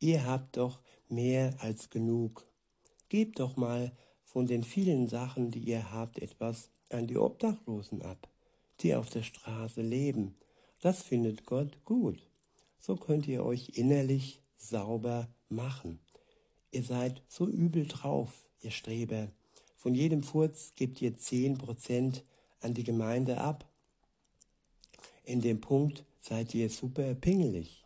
Ihr 0.00 0.24
habt 0.24 0.56
doch 0.56 0.80
mehr 1.08 1.54
als 1.60 1.90
genug. 1.90 2.46
Gebt 3.08 3.40
doch 3.40 3.56
mal 3.56 3.92
von 4.24 4.46
den 4.46 4.64
vielen 4.64 5.08
Sachen, 5.08 5.50
die 5.50 5.60
ihr 5.60 5.92
habt, 5.92 6.18
etwas 6.18 6.70
an 6.90 7.06
die 7.06 7.16
Obdachlosen 7.16 8.02
ab, 8.02 8.28
die 8.80 8.94
auf 8.94 9.10
der 9.10 9.22
Straße 9.22 9.82
leben. 9.82 10.36
Das 10.80 11.02
findet 11.02 11.46
Gott 11.46 11.84
gut. 11.84 12.26
So 12.78 12.96
könnt 12.96 13.26
ihr 13.26 13.44
euch 13.44 13.70
innerlich 13.70 14.40
sauber 14.56 15.28
machen. 15.48 16.00
Ihr 16.70 16.82
seid 16.82 17.22
so 17.28 17.46
übel 17.46 17.86
drauf, 17.86 18.48
ihr 18.60 18.70
Streber. 18.70 19.28
Von 19.76 19.94
jedem 19.94 20.22
Furz 20.22 20.72
gebt 20.74 21.00
ihr 21.00 21.16
zehn 21.16 21.56
Prozent 21.56 22.24
an 22.60 22.74
die 22.74 22.84
Gemeinde 22.84 23.38
ab. 23.38 23.66
In 25.24 25.40
dem 25.40 25.60
Punkt 25.60 26.04
seid 26.20 26.54
ihr 26.54 26.68
super 26.68 27.14
pingelig. 27.14 27.84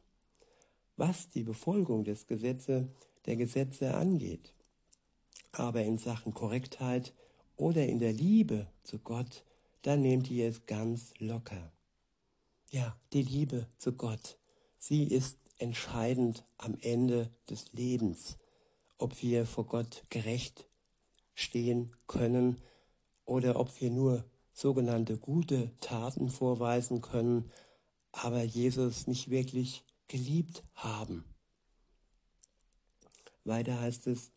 Was 0.96 1.28
die 1.28 1.44
Befolgung 1.44 2.04
des 2.04 2.26
Gesetzes, 2.26 2.86
der 3.26 3.36
Gesetze 3.36 3.94
angeht. 3.94 4.52
Aber 5.52 5.82
in 5.82 5.98
Sachen 5.98 6.34
Korrektheit 6.34 7.12
oder 7.56 7.86
in 7.86 7.98
der 7.98 8.12
Liebe 8.12 8.66
zu 8.82 8.98
Gott, 8.98 9.44
dann 9.82 10.02
nehmt 10.02 10.30
ihr 10.30 10.48
es 10.48 10.66
ganz 10.66 11.12
locker. 11.18 11.72
Ja, 12.70 12.96
die 13.12 13.22
Liebe 13.22 13.66
zu 13.78 13.92
Gott, 13.92 14.38
sie 14.78 15.04
ist 15.04 15.36
entscheidend 15.58 16.44
am 16.56 16.76
Ende 16.80 17.30
des 17.50 17.72
Lebens, 17.72 18.38
ob 19.02 19.22
wir 19.22 19.46
vor 19.46 19.66
Gott 19.66 20.04
gerecht 20.10 20.66
stehen 21.34 21.90
können 22.06 22.60
oder 23.24 23.58
ob 23.58 23.80
wir 23.80 23.90
nur 23.90 24.24
sogenannte 24.52 25.16
gute 25.16 25.70
Taten 25.80 26.28
vorweisen 26.28 27.00
können, 27.00 27.50
aber 28.12 28.42
Jesus 28.42 29.06
nicht 29.06 29.30
wirklich 29.30 29.84
geliebt 30.08 30.62
haben. 30.74 31.24
Weiter 33.44 33.80
heißt 33.80 34.06
es, 34.06 34.30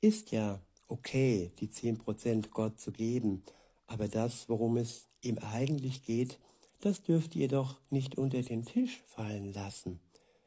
ist 0.00 0.32
ja 0.32 0.60
okay, 0.88 1.52
die 1.60 1.68
10% 1.68 2.50
Gott 2.50 2.80
zu 2.80 2.90
geben, 2.90 3.42
aber 3.86 4.08
das, 4.08 4.48
worum 4.48 4.76
es 4.76 5.08
ihm 5.20 5.38
eigentlich 5.38 6.02
geht, 6.02 6.38
das 6.80 7.02
dürft 7.02 7.36
ihr 7.36 7.48
doch 7.48 7.80
nicht 7.90 8.18
unter 8.18 8.42
den 8.42 8.64
Tisch 8.64 9.02
fallen 9.06 9.52
lassen. 9.52 10.00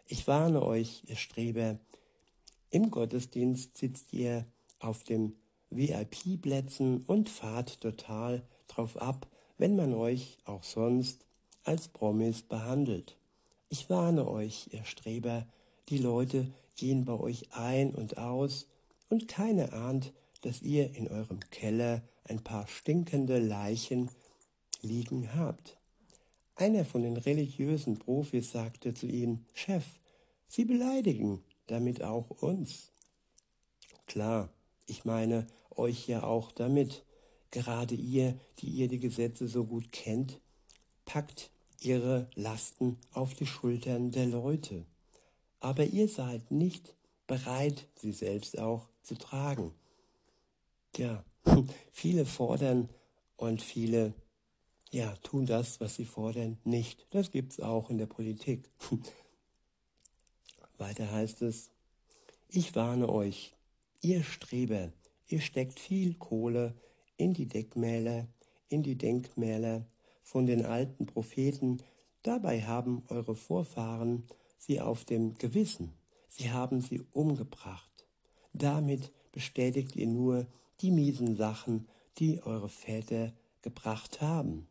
Ich 0.06 0.28
warne 0.28 0.62
euch, 0.64 1.04
ihr 1.08 1.16
Streber, 1.16 1.80
im 2.70 2.92
Gottesdienst 2.92 3.78
sitzt 3.78 4.14
ihr 4.14 4.46
auf 4.80 5.04
dem 5.04 5.34
VIP-Plätzen 5.70 7.04
und 7.06 7.30
fahrt 7.30 7.82
total 7.82 8.44
drauf 8.68 8.98
ab, 8.98 9.28
wenn 9.58 9.76
man 9.76 9.94
euch 9.94 10.38
auch 10.46 10.64
sonst 10.64 11.26
als 11.64 11.88
Promis 11.88 12.42
behandelt. 12.42 13.18
Ich 13.70 13.90
warne 13.90 14.28
euch, 14.28 14.70
ihr 14.72 14.86
Streber, 14.86 15.46
die 15.90 15.98
Leute 15.98 16.48
gehen 16.76 17.06
bei 17.06 17.14
euch 17.14 17.54
ein 17.54 17.94
und 17.94 18.18
aus 18.18 18.68
und 19.10 19.28
keiner 19.28 19.74
ahnt, 19.74 20.14
dass 20.42 20.62
ihr 20.62 20.96
in 20.96 21.08
eurem 21.08 21.40
Keller 21.52 22.02
ein 22.24 22.44
paar 22.44 22.68
stinkende 22.68 23.40
Leichen 23.40 24.10
liegen 24.82 25.34
habt. 25.36 25.78
Einer 26.56 26.86
von 26.86 27.04
den 27.04 27.18
religiösen 27.18 27.98
Profis 28.00 28.52
sagte 28.52 28.94
zu 28.94 29.08
ihm, 29.08 29.46
Chef, 29.54 29.86
Sie 30.48 30.64
beleidigen 30.64 31.44
damit 31.68 32.04
auch 32.04 32.30
uns. 32.30 32.92
Klar, 34.06 34.50
ich 34.86 35.06
meine 35.06 35.48
euch 35.72 36.08
ja 36.08 36.24
auch 36.24 36.52
damit. 36.52 37.04
Gerade 37.52 37.96
ihr, 37.96 38.40
die 38.60 38.70
ihr 38.70 38.88
die 38.88 39.00
Gesetze 39.00 39.48
so 39.48 39.66
gut 39.66 39.92
kennt, 39.92 40.42
packt 41.06 41.50
ihre 41.82 42.30
Lasten 42.36 42.98
auf 43.14 43.34
die 43.34 43.46
Schultern 43.46 44.12
der 44.12 44.26
Leute. 44.26 44.86
Aber 45.60 45.86
ihr 45.86 46.08
seid 46.08 46.52
nicht 46.52 46.96
bereit, 47.26 47.88
sie 47.96 48.12
selbst 48.12 48.60
auch 48.60 48.90
zu 49.02 49.16
tragen. 49.16 49.74
Ja, 50.96 51.24
viele 51.92 52.26
fordern 52.26 52.90
und 53.38 53.62
viele 53.62 54.14
ja, 54.92 55.14
tun 55.24 55.46
das, 55.46 55.80
was 55.80 55.96
sie 55.96 56.06
fordern, 56.06 56.58
nicht. 56.64 57.06
Das 57.10 57.32
gibt 57.32 57.54
es 57.54 57.60
auch 57.60 57.90
in 57.90 57.98
der 57.98 58.06
Politik. 58.06 58.70
Weiter 60.78 61.12
heißt 61.12 61.42
es, 61.42 61.72
ich 62.50 62.76
warne 62.76 63.10
euch, 63.10 63.56
ihr 64.02 64.24
Streber, 64.24 64.92
ihr 65.28 65.42
steckt 65.42 65.80
viel 65.80 66.14
Kohle 66.16 66.76
in 67.18 67.34
die 67.34 67.48
Deckmäler, 67.48 68.28
in 68.70 68.84
die 68.84 68.98
Denkmäler 68.98 69.86
von 70.24 70.46
den 70.46 70.66
alten 70.66 71.06
Propheten, 71.06 71.82
dabei 72.22 72.62
haben 72.64 73.04
eure 73.08 73.36
Vorfahren 73.36 74.28
sie 74.58 74.82
auf 74.82 75.06
dem 75.06 75.38
Gewissen, 75.38 75.94
sie 76.28 76.52
haben 76.52 76.82
sie 76.82 77.02
umgebracht. 77.12 78.08
Damit 78.54 79.12
bestätigt 79.32 79.96
ihr 79.96 80.08
nur 80.08 80.48
die 80.82 80.92
miesen 80.92 81.36
Sachen, 81.36 81.88
die 82.18 82.42
eure 82.44 82.70
Väter 82.70 83.34
gebracht 83.62 84.22
haben. 84.22 84.68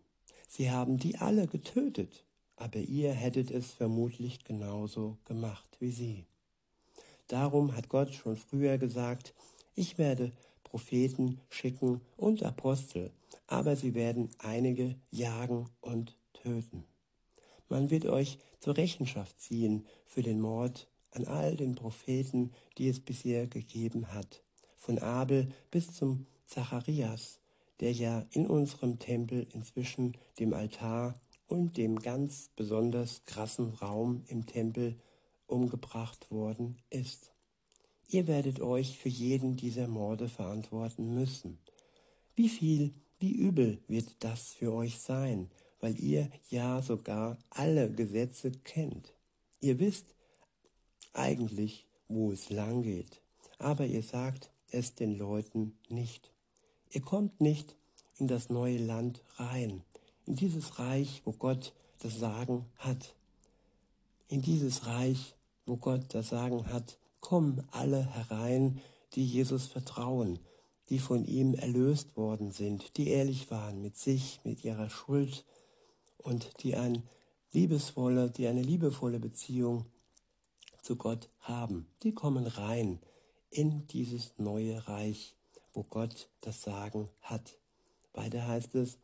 Sie 0.49 0.71
haben 0.71 0.99
die 0.99 1.17
alle 1.17 1.47
getötet, 1.47 2.26
aber 2.57 2.81
ihr 2.81 3.13
hättet 3.13 3.51
es 3.51 3.73
vermutlich 3.73 4.45
genauso 4.45 5.19
gemacht 5.25 5.77
wie 5.79 5.91
sie. 5.91 6.25
Darum 7.29 7.77
hat 7.77 7.89
Gott 7.89 8.15
schon 8.15 8.37
früher 8.37 8.79
gesagt, 8.79 9.35
ich 9.75 9.99
werde 9.99 10.33
Propheten 10.65 11.41
schicken 11.49 12.01
und 12.17 12.43
Apostel, 12.43 13.13
aber 13.47 13.77
sie 13.77 13.95
werden 13.95 14.31
einige 14.39 14.97
jagen 15.11 15.69
und 15.81 16.17
töten. 16.33 16.85
Man 17.69 17.91
wird 17.91 18.07
euch 18.07 18.39
zur 18.61 18.77
Rechenschaft 18.77 19.41
ziehen 19.41 19.87
für 20.05 20.23
den 20.23 20.41
Mord 20.41 20.89
an 21.11 21.25
all 21.25 21.57
den 21.57 21.75
Propheten, 21.75 22.53
die 22.79 22.89
es 22.89 23.01
bisher 23.01 23.47
gegeben 23.47 24.13
hat, 24.13 24.43
von 24.77 24.99
Abel 24.99 25.49
bis 25.71 25.93
zum 25.93 26.27
Zacharias, 26.47 27.41
der 27.81 27.93
ja 27.93 28.25
in 28.31 28.47
unserem 28.47 28.99
Tempel 28.99 29.47
inzwischen 29.53 30.17
dem 30.39 30.53
Altar 30.53 31.15
und 31.49 31.77
dem 31.77 31.99
ganz 31.99 32.51
besonders 32.57 33.25
krassen 33.25 33.71
Raum 33.71 34.25
im 34.29 34.47
Tempel 34.47 34.97
umgebracht 35.47 36.31
worden 36.31 36.79
ist. 36.91 37.33
Ihr 38.09 38.27
werdet 38.27 38.61
euch 38.61 38.99
für 38.99 39.09
jeden 39.09 39.57
dieser 39.57 39.89
Morde 39.89 40.29
verantworten 40.29 41.15
müssen. 41.15 41.59
Wie 42.35 42.49
viel, 42.49 42.95
wie 43.19 43.33
übel 43.33 43.79
wird 43.89 44.17
das 44.21 44.53
für 44.53 44.73
euch 44.73 44.99
sein, 44.99 45.51
weil 45.81 45.99
ihr 45.99 46.31
ja 46.49 46.83
sogar 46.83 47.39
alle 47.51 47.91
Gesetze 47.91 48.53
kennt. 48.53 49.15
Ihr 49.61 49.79
wisst 49.79 50.15
eigentlich, 51.13 51.87
wo 52.09 52.33
es 52.33 52.51
lang 52.51 52.83
geht, 52.83 53.23
aber 53.59 53.87
ihr 53.87 54.03
sagt 54.03 54.51
es 54.71 54.95
den 54.95 55.17
Leuten 55.17 55.79
nicht. 55.89 56.33
Ihr 56.91 57.01
kommt 57.01 57.41
nicht 57.41 57.77
in 58.19 58.29
das 58.29 58.49
neue 58.49 58.79
Land 58.79 59.23
rein, 59.37 59.83
in 60.27 60.35
dieses 60.35 60.79
Reich, 60.79 61.23
wo 61.25 61.33
Gott 61.33 61.73
das 62.01 62.19
Sagen 62.19 62.67
hat. 62.77 63.15
In 64.29 64.43
dieses 64.43 64.87
Reich, 64.87 65.35
wo 65.65 65.77
Gott 65.77 66.15
das 66.15 66.29
Sagen 66.29 66.67
hat, 66.73 66.99
kommen 67.21 67.67
alle 67.71 68.05
herein, 68.05 68.81
die 69.15 69.25
Jesus 69.25 69.67
vertrauen, 69.67 70.39
die 70.91 70.99
von 70.99 71.25
ihm 71.25 71.55
erlöst 71.55 72.17
worden 72.17 72.51
sind, 72.51 72.97
die 72.97 73.09
ehrlich 73.09 73.51
waren 73.51 73.81
mit 73.81 73.97
sich, 73.97 74.41
mit 74.45 74.65
ihrer 74.65 74.91
Schuld 74.91 75.45
und 76.19 76.63
die 76.63 76.77
ein 76.77 77.03
liebesvolle, 77.53 78.31
die 78.31 78.47
eine 78.47 78.63
liebevolle 78.63 79.19
Beziehung 79.19 79.87
zu 80.83 80.97
Gott 80.97 81.31
haben. 81.41 81.89
Die 82.03 82.13
kommen 82.13 82.47
rein 82.47 83.01
in 83.51 83.87
dieses 83.89 84.35
neue 84.39 84.87
Reich, 84.87 85.35
wo 85.73 85.83
Gott 85.83 86.29
das 86.41 86.63
Sagen 86.63 87.09
hat. 87.23 87.59
Weiter 88.13 88.47
heißt 88.47 88.75
es, 88.75 88.99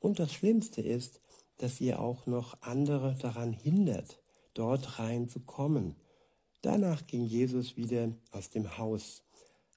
und 0.00 0.18
das 0.18 0.32
Schlimmste 0.32 0.80
ist, 0.80 1.20
dass 1.58 1.80
ihr 1.80 2.00
auch 2.00 2.26
noch 2.26 2.60
andere 2.62 3.16
daran 3.20 3.52
hindert, 3.52 4.20
dort 4.54 4.98
reinzukommen. 4.98 5.96
Danach 6.62 7.06
ging 7.06 7.24
Jesus 7.24 7.76
wieder 7.76 8.12
aus 8.30 8.50
dem 8.50 8.78
Haus. 8.78 9.22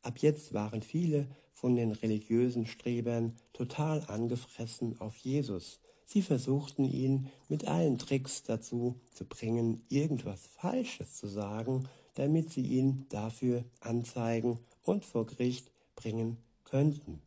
Ab 0.01 0.19
jetzt 0.19 0.53
waren 0.53 0.81
viele 0.81 1.27
von 1.53 1.75
den 1.75 1.91
religiösen 1.91 2.65
Strebern 2.65 3.35
total 3.53 4.03
angefressen 4.07 4.99
auf 4.99 5.17
Jesus. 5.17 5.79
Sie 6.05 6.21
versuchten 6.21 6.85
ihn 6.85 7.29
mit 7.49 7.67
allen 7.67 7.97
Tricks 7.97 8.43
dazu 8.43 8.99
zu 9.13 9.25
bringen, 9.25 9.81
irgendwas 9.89 10.47
Falsches 10.47 11.17
zu 11.17 11.27
sagen, 11.27 11.87
damit 12.15 12.51
sie 12.51 12.63
ihn 12.63 13.05
dafür 13.09 13.63
anzeigen 13.79 14.59
und 14.83 15.05
vor 15.05 15.25
Gericht 15.25 15.71
bringen 15.95 16.37
könnten. 16.65 17.21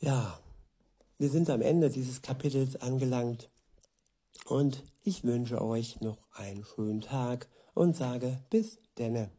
Ja, 0.00 0.38
wir 1.22 1.30
sind 1.30 1.50
am 1.50 1.62
Ende 1.62 1.88
dieses 1.88 2.20
Kapitels 2.20 2.74
angelangt 2.74 3.48
und 4.46 4.82
ich 5.04 5.22
wünsche 5.22 5.62
euch 5.62 6.00
noch 6.00 6.18
einen 6.32 6.64
schönen 6.64 7.00
Tag 7.00 7.48
und 7.74 7.94
sage 7.94 8.42
bis 8.50 8.80
denne. 8.98 9.30